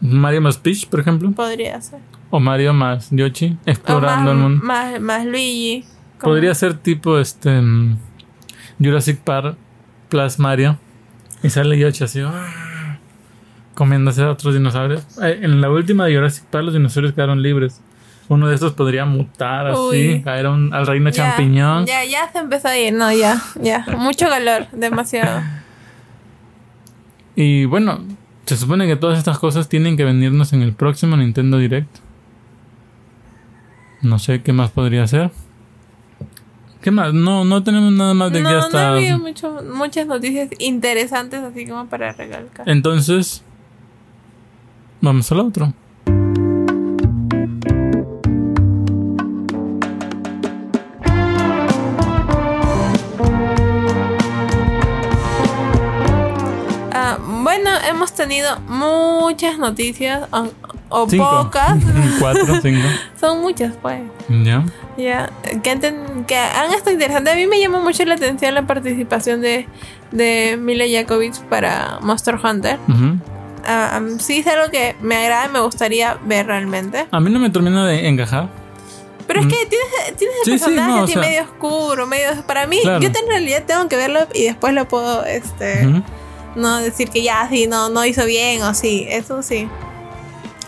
Mario 0.00 0.40
más 0.40 0.58
Peach, 0.58 0.88
por 0.88 1.00
ejemplo. 1.00 1.30
podría 1.32 1.80
ser. 1.80 2.00
O 2.30 2.38
Mario 2.40 2.72
más 2.72 3.08
Yoshi, 3.10 3.56
O 3.66 3.70
explorando 3.70 4.32
más, 4.32 4.32
el 4.32 4.38
mundo. 4.38 4.64
más, 4.64 5.00
más 5.00 5.26
Luigi. 5.26 5.84
Podría 6.20 6.54
ser 6.54 6.74
tipo 6.74 7.18
este 7.18 7.60
mm, 7.60 7.96
Jurassic 8.82 9.18
Park 9.20 9.56
plus 10.08 10.38
Mario. 10.38 10.78
Y 11.42 11.50
sale 11.50 11.78
Yoshi 11.78 12.04
así. 12.04 12.20
¡ah! 12.24 12.98
comiéndose 13.74 14.22
a 14.22 14.30
otros 14.30 14.52
dinosaurios. 14.52 15.06
En 15.22 15.60
la 15.62 15.70
última 15.70 16.04
de 16.04 16.14
Jurassic 16.14 16.44
Park 16.44 16.64
los 16.66 16.74
dinosaurios 16.74 17.14
quedaron 17.14 17.42
libres. 17.42 17.80
Uno 18.28 18.46
de 18.46 18.54
estos 18.54 18.74
podría 18.74 19.06
mutar 19.06 19.66
así, 19.68 19.78
Uy. 19.80 20.22
caer 20.22 20.46
un- 20.46 20.72
al 20.72 20.86
reino 20.86 21.10
Ya, 21.10 21.16
champiñón. 21.30 21.86
Ya, 21.86 22.04
ya 22.04 22.30
se 22.30 22.38
empezó 22.38 22.68
a 22.68 22.78
ir. 22.78 22.92
No, 22.92 23.10
ya, 23.12 23.42
ya. 23.60 23.84
Mucho 23.98 24.28
calor, 24.28 24.66
demasiado. 24.72 25.40
Y 27.36 27.64
bueno, 27.64 28.00
se 28.50 28.56
supone 28.56 28.88
que 28.88 28.96
todas 28.96 29.16
estas 29.16 29.38
cosas 29.38 29.68
tienen 29.68 29.96
que 29.96 30.04
venirnos 30.04 30.52
en 30.52 30.62
el 30.62 30.72
próximo 30.72 31.16
Nintendo 31.16 31.56
Direct. 31.58 31.98
No 34.02 34.18
sé 34.18 34.42
qué 34.42 34.52
más 34.52 34.72
podría 34.72 35.06
ser. 35.06 35.30
¿Qué 36.82 36.90
más? 36.90 37.14
No, 37.14 37.44
no 37.44 37.62
tenemos 37.62 37.92
nada 37.92 38.12
más 38.12 38.32
de 38.32 38.40
no, 38.40 38.48
que 38.48 38.54
no 38.56 38.60
hasta. 38.60 38.88
ha 38.88 38.92
habido 38.94 39.20
mucho, 39.20 39.62
muchas 39.72 40.08
noticias 40.08 40.48
interesantes 40.58 41.40
así 41.44 41.64
como 41.64 41.86
para 41.86 42.10
recalcar. 42.10 42.68
Entonces, 42.68 43.44
vamos 45.00 45.30
al 45.30 45.38
otro. 45.38 45.72
Bueno, 57.50 57.70
hemos 57.88 58.12
tenido 58.12 58.60
muchas 58.60 59.58
noticias 59.58 60.22
o, 60.32 60.48
o 60.88 61.08
Cinco. 61.08 61.28
pocas. 61.44 61.78
Cuatro, 62.20 62.60
cinco. 62.62 62.86
Son 63.18 63.40
muchas, 63.40 63.74
pues. 63.82 64.00
Ya. 64.28 64.64
Ya, 64.96 65.30
que, 65.62 65.70
han 65.70 66.24
que 66.26 66.36
han 66.36 66.72
estado 66.72 66.92
interesantes. 66.92 67.32
A 67.32 67.36
mí 67.36 67.46
me 67.46 67.58
llama 67.60 67.80
mucho 67.80 68.04
la 68.04 68.14
atención 68.14 68.54
la 68.54 68.66
participación 68.66 69.40
de, 69.40 69.66
de 70.12 70.58
Mila 70.60 70.84
Jakovic 70.88 71.38
para 71.48 71.98
Monster 72.02 72.36
Hunter. 72.36 72.78
Ah, 73.66 73.98
ah, 73.98 74.00
sí 74.18 74.38
es 74.38 74.46
algo 74.46 74.70
que 74.70 74.94
me 75.00 75.16
agrada 75.16 75.46
y 75.46 75.48
me 75.50 75.60
gustaría 75.60 76.18
ver 76.24 76.46
realmente. 76.46 77.06
A 77.10 77.20
mí 77.20 77.30
no 77.30 77.38
me 77.40 77.50
termina 77.50 77.86
de 77.86 78.06
encajar. 78.08 78.48
Pero 79.26 79.40
es 79.40 79.46
Mm. 79.46 79.48
que 79.50 79.56
tienes, 79.66 80.16
tienes 80.16 80.36
el 80.38 80.44
Sí, 80.44 80.58
sí, 80.58 80.64
personaje 80.64 80.88
no, 80.92 81.04
así 81.04 81.12
sea- 81.12 81.22
medio 81.22 81.42
oscuro, 81.42 82.06
medio... 82.06 82.42
Para 82.46 82.66
mí, 82.66 82.78
Claro. 82.82 83.00
yo 83.00 83.08
en 83.08 83.28
realidad 83.28 83.62
tengo 83.66 83.88
que 83.88 83.96
verlo 83.96 84.20
y 84.34 84.44
después 84.44 84.72
lo 84.74 84.86
puedo, 84.88 85.24
este... 85.24 86.02
No 86.56 86.78
decir 86.78 87.10
que 87.10 87.22
ya, 87.22 87.48
sí, 87.50 87.66
no, 87.66 87.88
no 87.90 88.04
hizo 88.04 88.24
bien 88.26 88.62
o 88.62 88.74
sí, 88.74 89.06
eso 89.08 89.42
sí. 89.42 89.68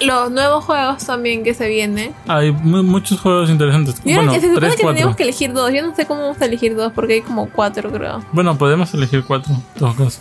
Los 0.00 0.30
nuevos 0.32 0.64
juegos 0.64 1.04
también 1.06 1.44
que 1.44 1.54
se 1.54 1.68
vienen. 1.68 2.12
Hay 2.26 2.50
mu- 2.50 2.82
muchos 2.82 3.20
juegos 3.20 3.50
interesantes. 3.50 3.96
Yo 4.04 4.16
bueno, 4.16 4.30
creo 4.30 4.34
que 4.34 4.40
se 4.40 4.46
supone 4.48 4.60
tres, 4.66 4.76
que 4.76 4.82
cuatro. 4.82 4.96
tenemos 4.96 5.16
que 5.16 5.22
elegir 5.22 5.52
dos. 5.52 5.72
Yo 5.72 5.82
no 5.86 5.94
sé 5.94 6.06
cómo 6.06 6.22
vamos 6.22 6.40
a 6.40 6.44
elegir 6.46 6.74
dos 6.74 6.92
porque 6.92 7.14
hay 7.14 7.20
como 7.20 7.48
cuatro, 7.48 7.90
creo. 7.92 8.24
Bueno, 8.32 8.58
podemos 8.58 8.92
elegir 8.94 9.22
cuatro, 9.24 9.52
en 9.54 9.62
todo 9.78 9.94
caso. 9.94 10.20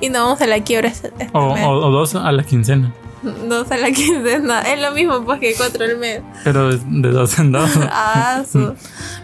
Y 0.00 0.10
no 0.10 0.24
vamos 0.24 0.40
a 0.42 0.46
la 0.46 0.60
quiebra 0.60 0.92
o- 1.32 1.38
o 1.54 1.90
dos 1.90 2.14
a 2.14 2.30
la 2.30 2.42
quincena. 2.44 2.92
Dos 3.22 3.70
a 3.70 3.76
la 3.76 3.90
quincena. 3.92 4.60
Es 4.62 4.80
lo 4.80 4.92
mismo 4.92 5.24
pues 5.24 5.38
que 5.40 5.54
cuatro 5.56 5.84
al 5.84 5.96
mes. 5.98 6.22
Pero 6.44 6.70
de 6.76 7.10
dos 7.10 7.38
en 7.38 7.52
dos. 7.52 7.70
Ah, 7.90 8.42
su- 8.50 8.74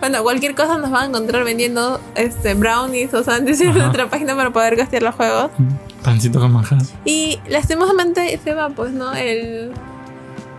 Bueno, 0.01 0.22
cualquier 0.22 0.55
cosa 0.55 0.78
nos 0.78 0.90
van 0.90 1.03
a 1.03 1.07
encontrar 1.07 1.44
vendiendo 1.44 2.01
este 2.14 2.55
brownies 2.55 3.12
o 3.14 3.22
sándwiches 3.24 3.62
en 3.62 3.78
nuestra 3.78 4.09
página 4.09 4.36
para 4.36 4.51
poder 4.53 4.76
costear 4.76 5.03
los 5.03 5.14
juegos. 5.14 5.51
Pancito 6.05 6.38
con 6.38 6.53
manjar. 6.53 6.78
Y 7.05 7.38
lastimosamente 7.49 8.38
se 8.42 8.55
va, 8.55 8.68
pues, 8.70 8.92
¿no? 8.92 9.12
El, 9.14 9.72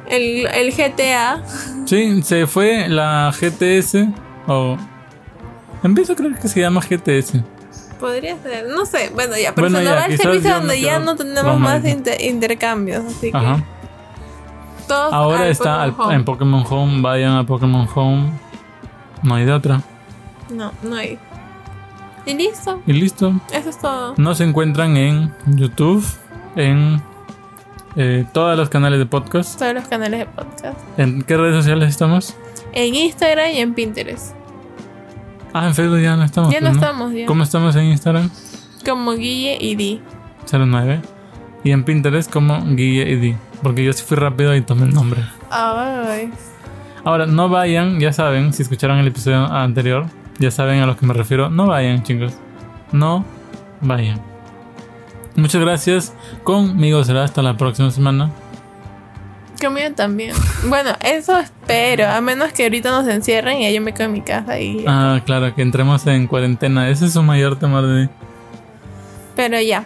el, 0.10 0.46
el 0.48 0.74
GTA. 0.74 1.42
Sí, 1.86 2.22
se 2.24 2.46
fue 2.46 2.90
la 2.90 3.32
GTS. 3.40 4.08
O. 4.48 4.78
Empiezo 5.82 6.12
a 6.14 6.16
creer 6.18 6.38
que 6.38 6.48
se 6.50 6.60
llama 6.60 6.82
GTS. 6.82 7.36
Podría 8.00 8.38
ser, 8.41 8.68
no 8.70 8.86
sé. 8.86 9.12
Bueno, 9.14 9.36
ya, 9.38 9.54
pero 9.54 9.70
Bueno, 9.70 9.80
se 9.80 9.84
nos 9.86 9.93
va 9.93 10.06
el 10.06 10.18
servicio 10.18 10.54
donde 10.56 10.80
ya 10.82 11.00
no 11.00 11.16
tenemos 11.16 11.60
más 11.60 11.84
inter- 11.86 12.22
intercambios. 12.22 13.04
Así 13.06 13.32
que 13.32 13.64
todos 14.88 15.14
Ahora 15.14 15.43
al 15.43 15.50
está 15.50 15.86
Pokémon 15.88 16.12
en 16.14 16.26
Pokémon 16.26 16.66
Home. 16.70 17.02
Vayan 17.02 17.36
a 17.36 17.45
Pokémon 17.45 17.88
Home. 17.93 18.32
No 19.24 19.36
hay 19.36 19.45
de 19.45 19.52
otra. 19.52 19.82
No, 20.50 20.72
no 20.82 20.95
hay. 20.95 21.20
Y 22.26 22.34
listo, 22.34 22.82
Y 22.86 22.93
listo. 22.93 23.34
eso 23.52 23.70
es 23.70 23.78
todo. 23.80 24.14
Nos 24.18 24.39
encuentran 24.41 24.97
en 24.97 25.34
YouTube. 25.45 26.06
En 26.56 27.02
eh, 27.95 28.26
todos 28.34 28.58
los 28.58 28.70
canales 28.70 29.00
de 29.00 29.06
podcast. 29.06 29.58
Todos 29.60 29.74
los 29.74 29.88
canales 29.88 30.20
de 30.22 30.26
podcast. 30.26 30.78
¿En 30.97 31.22
qué 31.24 31.38
redes 31.38 31.56
sociales 31.56 31.89
estamos? 31.89 32.36
En 32.72 32.95
Instagram 32.95 33.52
y 33.52 33.58
en 33.60 33.74
Pinterest. 33.74 34.34
Ah, 35.54 35.68
en 35.68 35.76
Facebook 35.76 36.00
ya 36.00 36.16
no 36.16 36.24
estamos. 36.24 36.52
Ya 36.54 36.62
no 36.62 36.68
pues, 36.68 36.78
estamos, 36.78 37.14
ya. 37.14 37.26
¿Cómo 37.26 37.43
estamos 37.43 37.76
en 37.76 37.86
Instagram? 37.86 38.30
Como 38.86 39.14
Guille 39.14 39.58
y 39.60 39.76
Di. 39.76 40.02
09. 40.52 41.02
Y 41.64 41.72
en 41.72 41.84
Pinterest 41.84 42.32
como 42.32 42.64
Guille 42.66 43.10
y 43.10 43.16
Di. 43.16 43.36
Porque 43.64 43.84
yo 43.84 43.93
sí 43.93 44.04
fui 44.06 44.18
rápido 44.18 44.56
y 44.56 44.62
tomé 44.62 44.86
el 44.86 44.93
nombre. 44.93 45.22
Ay. 45.50 46.32
Ahora, 47.04 47.26
no 47.26 47.50
vayan, 47.50 48.00
ya 48.00 48.14
saben, 48.14 48.54
si 48.54 48.62
escucharon 48.62 49.00
el 49.00 49.08
episodio 49.08 49.45
anterior, 49.45 50.06
ya 50.38 50.52
saben 50.52 50.82
a 50.82 50.86
lo 50.86 50.95
que 50.97 51.06
me 51.06 51.14
refiero. 51.14 51.50
No 51.50 51.68
vayan, 51.68 52.04
chicos. 52.04 52.34
No 52.91 53.26
vayan. 53.82 54.22
Muchas 55.36 55.62
gracias. 55.62 56.14
Conmigo 56.43 57.04
será 57.04 57.24
hasta 57.24 57.41
la 57.41 57.56
próxima 57.58 57.91
semana. 57.91 58.32
Conmigo 59.60 59.91
también. 59.95 60.36
Bueno, 60.68 60.91
eso 61.01 61.38
espero. 61.38 62.07
A 62.07 62.22
menos 62.22 62.53
que 62.53 62.64
ahorita 62.64 62.91
nos 62.91 63.07
encierren 63.07 63.62
y 63.62 63.74
yo 63.74 63.82
me 63.82 63.93
quedo 63.93 64.05
en 64.05 64.14
mi 64.14 64.22
casa 64.22 64.60
y. 64.60 64.86
Ah, 64.88 65.22
claro, 65.26 65.53
que 65.53 65.62
entremos 65.62 66.05
en 66.07 66.28
cuarentena. 66.28 66.89
Ese 66.89 67.05
es 67.05 67.14
su 67.14 67.24
mayor 67.24 67.60
temor 67.60 67.86
de. 67.86 68.10
Pero 69.36 69.60
ya. 69.60 69.86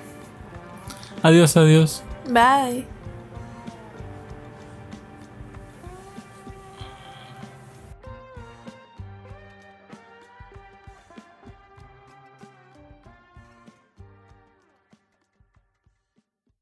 Adiós, 1.24 1.58
adiós. 1.58 2.04
Bye. 2.28 2.93